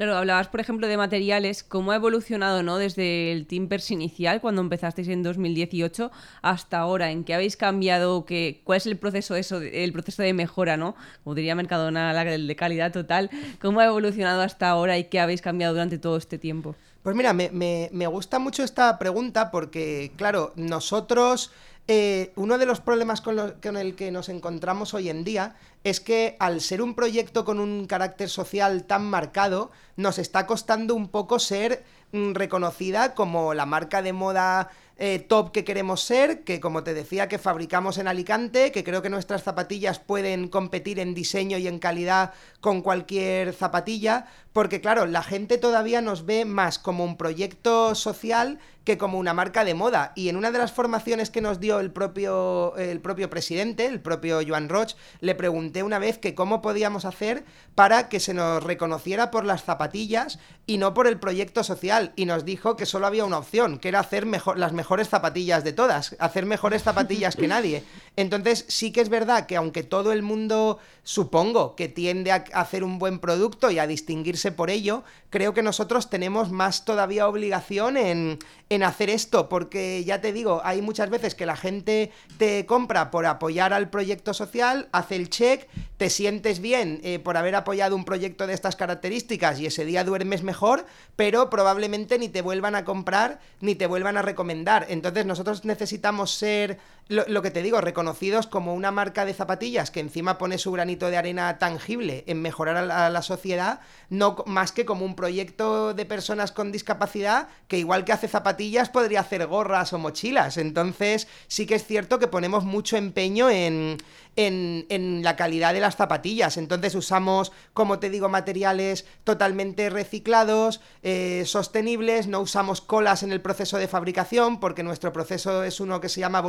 Claro, 0.00 0.16
hablabas, 0.16 0.48
por 0.48 0.60
ejemplo, 0.60 0.88
de 0.88 0.96
materiales, 0.96 1.62
cómo 1.62 1.92
ha 1.92 1.96
evolucionado, 1.96 2.62
¿no? 2.62 2.78
Desde 2.78 3.32
el 3.32 3.46
Timpers 3.46 3.90
inicial, 3.90 4.40
cuando 4.40 4.62
empezasteis 4.62 5.08
en 5.08 5.22
2018, 5.22 6.10
hasta 6.40 6.78
ahora, 6.78 7.10
en 7.10 7.22
qué 7.22 7.34
habéis 7.34 7.58
cambiado, 7.58 8.24
qué, 8.24 8.62
cuál 8.64 8.78
es 8.78 8.86
el 8.86 8.96
proceso 8.96 9.36
eso, 9.36 9.60
el 9.60 9.92
proceso 9.92 10.22
de 10.22 10.32
mejora, 10.32 10.78
¿no? 10.78 10.96
Como 11.22 11.34
diría 11.34 11.54
Mercadona, 11.54 12.18
el 12.22 12.46
de 12.46 12.56
calidad 12.56 12.92
total, 12.92 13.28
cómo 13.60 13.80
ha 13.80 13.84
evolucionado 13.84 14.40
hasta 14.40 14.70
ahora 14.70 14.96
y 14.96 15.04
qué 15.04 15.20
habéis 15.20 15.42
cambiado 15.42 15.74
durante 15.74 15.98
todo 15.98 16.16
este 16.16 16.38
tiempo. 16.38 16.74
Pues 17.02 17.14
mira, 17.14 17.34
me, 17.34 17.50
me, 17.50 17.90
me 17.92 18.06
gusta 18.06 18.38
mucho 18.38 18.62
esta 18.62 18.98
pregunta 18.98 19.50
porque, 19.50 20.12
claro, 20.16 20.54
nosotros 20.56 21.50
eh, 21.88 22.32
uno 22.36 22.58
de 22.58 22.66
los 22.66 22.80
problemas 22.80 23.20
con, 23.20 23.54
con, 23.62 23.76
el 23.76 23.96
que 23.96 24.10
nos 24.10 24.28
encontramos 24.28 24.94
hoy 24.94 25.08
en 25.08 25.24
día 25.24 25.56
es 25.82 26.00
que 26.00 26.36
al 26.38 26.60
ser 26.60 26.82
un 26.82 26.94
proyecto 26.94 27.44
con 27.44 27.58
un 27.58 27.86
carácter 27.86 28.28
social 28.28 28.84
tan 28.84 29.04
marcado, 29.04 29.70
nos 29.96 30.18
está 30.18 30.46
costando 30.46 30.94
un 30.94 31.08
poco 31.08 31.38
ser 31.38 31.84
mm, 32.12 32.34
reconocida 32.34 33.14
como 33.14 33.54
la 33.54 33.66
marca 33.66 34.02
de 34.02 34.12
moda 34.12 34.70
eh, 35.02 35.18
top 35.18 35.50
que 35.50 35.64
queremos 35.64 36.02
ser, 36.02 36.44
que 36.44 36.60
como 36.60 36.84
te 36.84 36.92
decía 36.92 37.26
que 37.26 37.38
fabricamos 37.38 37.96
en 37.96 38.06
Alicante, 38.06 38.70
que 38.70 38.84
creo 38.84 39.00
que 39.00 39.08
nuestras 39.08 39.42
zapatillas 39.42 39.98
pueden 39.98 40.46
competir 40.48 40.98
en 40.98 41.14
diseño 41.14 41.56
y 41.56 41.66
en 41.66 41.78
calidad 41.78 42.34
con 42.60 42.82
cualquier 42.82 43.54
zapatilla, 43.54 44.26
porque 44.52 44.82
claro, 44.82 45.06
la 45.06 45.22
gente 45.22 45.56
todavía 45.56 46.02
nos 46.02 46.26
ve 46.26 46.44
más 46.44 46.78
como 46.78 47.04
un 47.04 47.16
proyecto 47.16 47.94
social 47.94 48.58
que 48.84 48.98
como 48.98 49.18
una 49.18 49.34
marca 49.34 49.64
de 49.64 49.74
moda. 49.74 50.12
Y 50.16 50.28
en 50.28 50.36
una 50.36 50.50
de 50.50 50.58
las 50.58 50.72
formaciones 50.72 51.30
que 51.30 51.40
nos 51.40 51.60
dio 51.60 51.80
el 51.80 51.92
propio, 51.92 52.74
el 52.76 53.00
propio 53.00 53.30
presidente, 53.30 53.86
el 53.86 54.00
propio 54.00 54.40
Joan 54.46 54.68
Roch, 54.68 54.94
le 55.20 55.34
pregunté 55.34 55.82
una 55.82 55.98
vez 55.98 56.18
que 56.18 56.34
cómo 56.34 56.60
podíamos 56.60 57.04
hacer 57.04 57.44
para 57.74 58.08
que 58.08 58.20
se 58.20 58.34
nos 58.34 58.62
reconociera 58.62 59.30
por 59.30 59.44
las 59.44 59.62
zapatillas 59.62 60.38
y 60.66 60.78
no 60.78 60.94
por 60.94 61.06
el 61.06 61.20
proyecto 61.20 61.62
social. 61.62 62.12
Y 62.16 62.24
nos 62.24 62.44
dijo 62.44 62.76
que 62.76 62.86
solo 62.86 63.06
había 63.06 63.24
una 63.24 63.38
opción, 63.38 63.78
que 63.78 63.88
era 63.88 64.00
hacer 64.00 64.26
mejor, 64.26 64.58
las 64.58 64.72
mejores 64.72 64.89
zapatillas 65.08 65.64
de 65.64 65.72
todas, 65.72 66.16
hacer 66.18 66.46
mejores 66.46 66.82
zapatillas 66.82 67.36
que 67.36 67.48
nadie. 67.48 67.84
Entonces 68.16 68.64
sí 68.68 68.92
que 68.92 69.00
es 69.00 69.08
verdad 69.08 69.46
que 69.46 69.56
aunque 69.56 69.82
todo 69.82 70.12
el 70.12 70.22
mundo 70.22 70.78
supongo 71.02 71.76
que 71.76 71.88
tiende 71.88 72.32
a 72.32 72.44
hacer 72.54 72.84
un 72.84 72.98
buen 72.98 73.18
producto 73.18 73.70
y 73.70 73.78
a 73.78 73.86
distinguirse 73.86 74.52
por 74.52 74.70
ello, 74.70 75.04
creo 75.30 75.54
que 75.54 75.62
nosotros 75.62 76.10
tenemos 76.10 76.50
más 76.50 76.84
todavía 76.84 77.28
obligación 77.28 77.96
en, 77.96 78.38
en 78.68 78.82
hacer 78.82 79.10
esto, 79.10 79.48
porque 79.48 80.04
ya 80.04 80.20
te 80.20 80.32
digo, 80.32 80.60
hay 80.64 80.82
muchas 80.82 81.10
veces 81.10 81.34
que 81.34 81.46
la 81.46 81.56
gente 81.56 82.12
te 82.38 82.66
compra 82.66 83.10
por 83.10 83.26
apoyar 83.26 83.72
al 83.72 83.90
proyecto 83.90 84.34
social, 84.34 84.88
hace 84.92 85.16
el 85.16 85.30
check, 85.30 85.68
te 85.96 86.10
sientes 86.10 86.60
bien 86.60 87.00
eh, 87.02 87.18
por 87.18 87.36
haber 87.36 87.54
apoyado 87.54 87.96
un 87.96 88.04
proyecto 88.04 88.46
de 88.46 88.54
estas 88.54 88.76
características 88.76 89.60
y 89.60 89.66
ese 89.66 89.84
día 89.84 90.04
duermes 90.04 90.42
mejor, 90.42 90.86
pero 91.16 91.50
probablemente 91.50 92.18
ni 92.18 92.28
te 92.28 92.42
vuelvan 92.42 92.74
a 92.74 92.84
comprar 92.84 93.40
ni 93.60 93.74
te 93.74 93.86
vuelvan 93.86 94.16
a 94.16 94.22
recomendar. 94.22 94.79
Entonces 94.88 95.26
nosotros 95.26 95.64
necesitamos 95.64 96.30
ser, 96.32 96.78
lo, 97.10 97.42
que 97.42 97.50
te 97.50 97.62
digo, 97.62 97.80
reconocidos 97.80 98.46
como 98.46 98.72
una 98.72 98.92
marca 98.92 99.24
de 99.24 99.34
zapatillas 99.34 99.90
que 99.90 100.00
encima 100.00 100.38
pone 100.38 100.58
su 100.58 100.70
granito 100.70 101.10
de 101.10 101.16
arena 101.16 101.58
tangible 101.58 102.22
en 102.26 102.40
mejorar 102.40 102.76
a 102.76 103.10
la 103.10 103.22
sociedad, 103.22 103.80
no 104.08 104.36
más 104.46 104.70
que 104.70 104.84
como 104.84 105.04
un 105.04 105.16
proyecto 105.16 105.92
de 105.92 106.06
personas 106.06 106.52
con 106.52 106.70
discapacidad 106.70 107.48
que 107.66 107.78
igual 107.78 108.04
que 108.04 108.12
hace 108.12 108.28
zapatillas, 108.28 108.90
podría 108.90 109.20
hacer 109.20 109.46
gorras 109.46 109.92
o 109.92 109.98
mochilas. 109.98 110.56
Entonces 110.56 111.26
sí 111.48 111.66
que 111.66 111.74
es 111.74 111.84
cierto 111.84 112.18
que 112.20 112.28
ponemos 112.28 112.64
mucho 112.64 112.96
empeño 112.96 113.50
en, 113.50 113.98
en, 114.36 115.22
la 115.22 115.36
calidad 115.36 115.74
de 115.74 115.80
las 115.80 115.96
zapatillas. 115.96 116.56
Entonces 116.56 116.94
usamos, 116.94 117.52
como 117.74 117.98
te 117.98 118.10
digo, 118.10 118.28
materiales 118.28 119.06
totalmente 119.24 119.90
reciclados, 119.90 120.80
eh, 121.02 121.42
sostenibles, 121.46 122.26
no 122.26 122.40
usamos 122.40 122.80
colas 122.80 123.22
en 123.22 123.32
el 123.32 123.40
proceso 123.40 123.78
de 123.78 123.88
fabricación 123.88 124.60
porque 124.60 124.82
nuestro 124.82 125.12
proceso 125.12 125.64
es 125.64 125.80
uno 125.80 126.00
que 126.00 126.08
se 126.08 126.20
llama 126.20 126.40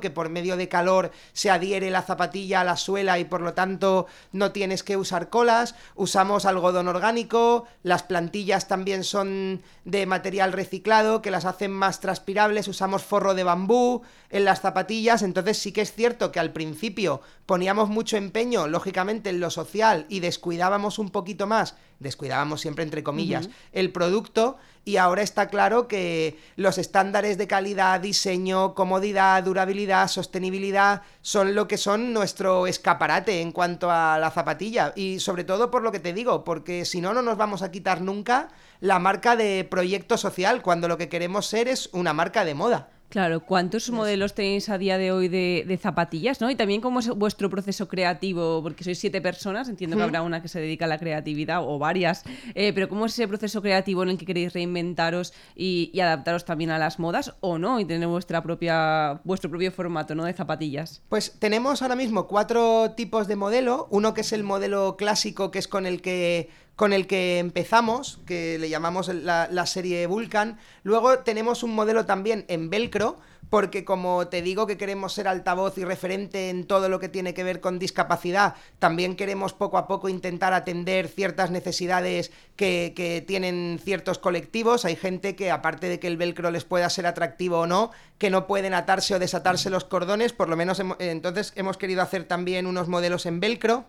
que 0.00 0.10
por 0.10 0.28
medio 0.28 0.56
de 0.56 0.68
calor 0.68 1.10
se 1.32 1.50
adhiere 1.50 1.90
la 1.90 2.02
zapatilla 2.02 2.60
a 2.60 2.64
la 2.64 2.76
suela 2.76 3.18
y 3.18 3.24
por 3.24 3.40
lo 3.40 3.54
tanto 3.54 4.06
no 4.32 4.52
tienes 4.52 4.82
que 4.82 4.96
usar 4.96 5.30
colas. 5.30 5.74
Usamos 5.94 6.44
algodón 6.44 6.88
orgánico, 6.88 7.66
las 7.82 8.02
plantillas 8.02 8.68
también 8.68 9.04
son 9.04 9.62
de 9.84 10.06
material 10.06 10.52
reciclado 10.52 11.22
que 11.22 11.30
las 11.30 11.44
hacen 11.44 11.72
más 11.72 12.00
transpirables, 12.00 12.68
usamos 12.68 13.02
forro 13.02 13.34
de 13.34 13.44
bambú 13.44 14.02
en 14.30 14.44
las 14.44 14.60
zapatillas, 14.60 15.22
entonces 15.22 15.58
sí 15.58 15.72
que 15.72 15.82
es 15.82 15.92
cierto 15.92 16.32
que 16.32 16.40
al 16.40 16.52
principio 16.52 17.20
poníamos 17.46 17.88
mucho 17.88 18.16
empeño, 18.16 18.66
lógicamente, 18.66 19.30
en 19.30 19.40
lo 19.40 19.50
social 19.50 20.06
y 20.08 20.20
descuidábamos 20.20 20.98
un 20.98 21.10
poquito 21.10 21.46
más, 21.46 21.76
descuidábamos 21.98 22.60
siempre 22.60 22.84
entre 22.84 23.02
comillas, 23.02 23.48
el 23.72 23.92
producto 23.92 24.56
y 24.84 24.98
ahora 24.98 25.22
está 25.22 25.48
claro 25.48 25.88
que 25.88 26.38
los 26.56 26.78
estándares 26.78 27.38
de 27.38 27.46
calidad, 27.46 28.00
diseño, 28.00 28.74
comodidad, 28.74 29.42
durabilidad, 29.42 30.08
sostenibilidad 30.08 31.02
son 31.22 31.54
lo 31.54 31.66
que 31.66 31.76
son 31.76 32.12
nuestro 32.12 32.66
escaparate 32.66 33.40
en 33.40 33.52
cuanto 33.52 33.90
a 33.90 34.18
la 34.18 34.30
zapatilla 34.30 34.92
y 34.94 35.20
sobre 35.20 35.44
todo 35.44 35.70
por 35.70 35.82
lo 35.82 35.90
que 35.90 36.00
te 36.00 36.12
digo, 36.12 36.44
porque 36.44 36.84
si 36.84 37.00
no, 37.00 37.14
no 37.14 37.22
nos 37.22 37.36
vamos 37.36 37.62
a 37.62 37.70
quitar 37.70 38.00
nunca 38.00 38.48
la 38.80 38.98
marca 38.98 39.36
de 39.36 39.66
proyecto 39.68 40.16
social 40.18 40.62
cuando 40.62 40.88
lo 40.88 40.98
que 40.98 41.08
queremos 41.08 41.46
ser 41.46 41.68
es 41.68 41.88
una 41.92 42.12
marca 42.12 42.44
de 42.44 42.54
moda. 42.54 42.90
Claro, 43.08 43.40
¿cuántos 43.40 43.90
modelos 43.90 44.34
tenéis 44.34 44.68
a 44.68 44.78
día 44.78 44.98
de 44.98 45.12
hoy 45.12 45.28
de, 45.28 45.78
zapatillas? 45.80 46.40
¿no? 46.40 46.50
Y 46.50 46.56
también 46.56 46.80
cómo 46.80 47.00
es 47.00 47.08
vuestro 47.08 47.48
proceso 47.48 47.86
creativo, 47.88 48.62
porque 48.62 48.82
sois 48.82 48.98
siete 48.98 49.20
personas, 49.20 49.68
entiendo 49.68 49.96
que 49.96 50.02
habrá 50.02 50.22
una 50.22 50.42
que 50.42 50.48
se 50.48 50.60
dedica 50.60 50.86
a 50.86 50.88
la 50.88 50.98
creatividad 50.98 51.62
o 51.62 51.78
varias, 51.78 52.24
eh, 52.54 52.72
pero 52.74 52.88
¿cómo 52.88 53.06
es 53.06 53.12
ese 53.12 53.28
proceso 53.28 53.62
creativo 53.62 54.02
en 54.02 54.10
el 54.10 54.18
que 54.18 54.26
queréis 54.26 54.52
reinventaros 54.52 55.32
y, 55.54 55.92
adaptaros 56.00 56.44
también 56.44 56.70
a 56.70 56.78
las 56.78 56.98
modas 56.98 57.34
o 57.40 57.58
no? 57.58 57.80
Y 57.80 57.84
tener 57.84 58.08
vuestra 58.08 58.42
propia, 58.42 59.20
vuestro 59.24 59.50
propio 59.50 59.70
formato 59.70 60.14
¿no? 60.14 60.24
de 60.24 60.32
zapatillas. 60.32 61.02
Pues 61.08 61.36
tenemos 61.38 61.82
ahora 61.82 61.96
mismo 61.96 62.26
cuatro 62.26 62.92
tipos 62.96 63.28
de 63.28 63.36
modelo. 63.36 63.88
Uno 63.90 64.14
que 64.14 64.20
es 64.20 64.32
el 64.32 64.42
modelo 64.42 64.96
clásico, 64.96 65.50
que 65.50 65.58
es 65.58 65.68
con 65.68 65.86
el 65.86 66.02
que 66.02 66.48
con 66.76 66.92
el 66.92 67.06
que 67.06 67.38
empezamos, 67.38 68.20
que 68.26 68.58
le 68.58 68.68
llamamos 68.68 69.08
la, 69.08 69.66
serie 69.66 70.06
Vulcan. 70.06 70.58
Luego 70.82 71.20
tenemos 71.20 71.62
un 71.62 71.74
modelo 71.74 72.04
también 72.04 72.44
en 72.48 72.68
Velcro, 72.68 73.18
porque 73.48 73.84
como 73.84 74.28
te 74.28 74.42
digo 74.42 74.66
que 74.66 74.76
queremos 74.76 75.14
ser 75.14 75.26
altavoz 75.26 75.78
y 75.78 75.84
referente 75.84 76.50
en 76.50 76.66
todo 76.66 76.88
lo 76.88 77.00
que 77.00 77.08
tiene 77.08 77.32
que 77.32 77.44
ver 77.44 77.60
con 77.60 77.78
discapacidad, 77.78 78.56
también 78.78 79.16
queremos 79.16 79.54
poco 79.54 79.78
a 79.78 79.86
poco 79.86 80.10
intentar 80.10 80.52
atender 80.52 81.08
ciertas 81.08 81.50
necesidades 81.50 82.30
que, 82.56 82.92
que 82.94 83.24
tienen 83.26 83.80
ciertos 83.82 84.18
colectivos. 84.18 84.84
Hay 84.84 84.96
gente 84.96 85.34
que 85.34 85.50
aparte 85.50 85.88
de 85.88 85.98
que 85.98 86.08
el 86.08 86.18
velcro 86.18 86.50
les 86.50 86.64
pueda 86.64 86.90
ser 86.90 87.06
atractivo 87.06 87.60
o 87.60 87.66
no, 87.66 87.90
que 88.18 88.28
no 88.28 88.46
pueden 88.46 88.74
atarse 88.74 89.14
o 89.14 89.18
desatarse 89.18 89.70
los 89.70 89.84
cordones, 89.84 90.34
por 90.34 90.50
lo 90.50 90.56
menos 90.56 90.82
entonces 90.98 91.52
hemos 91.56 91.78
querido 91.78 92.02
hacer 92.02 92.24
también 92.24 92.66
unos 92.66 92.88
modelos 92.88 93.24
en 93.24 93.40
velcro. 93.40 93.86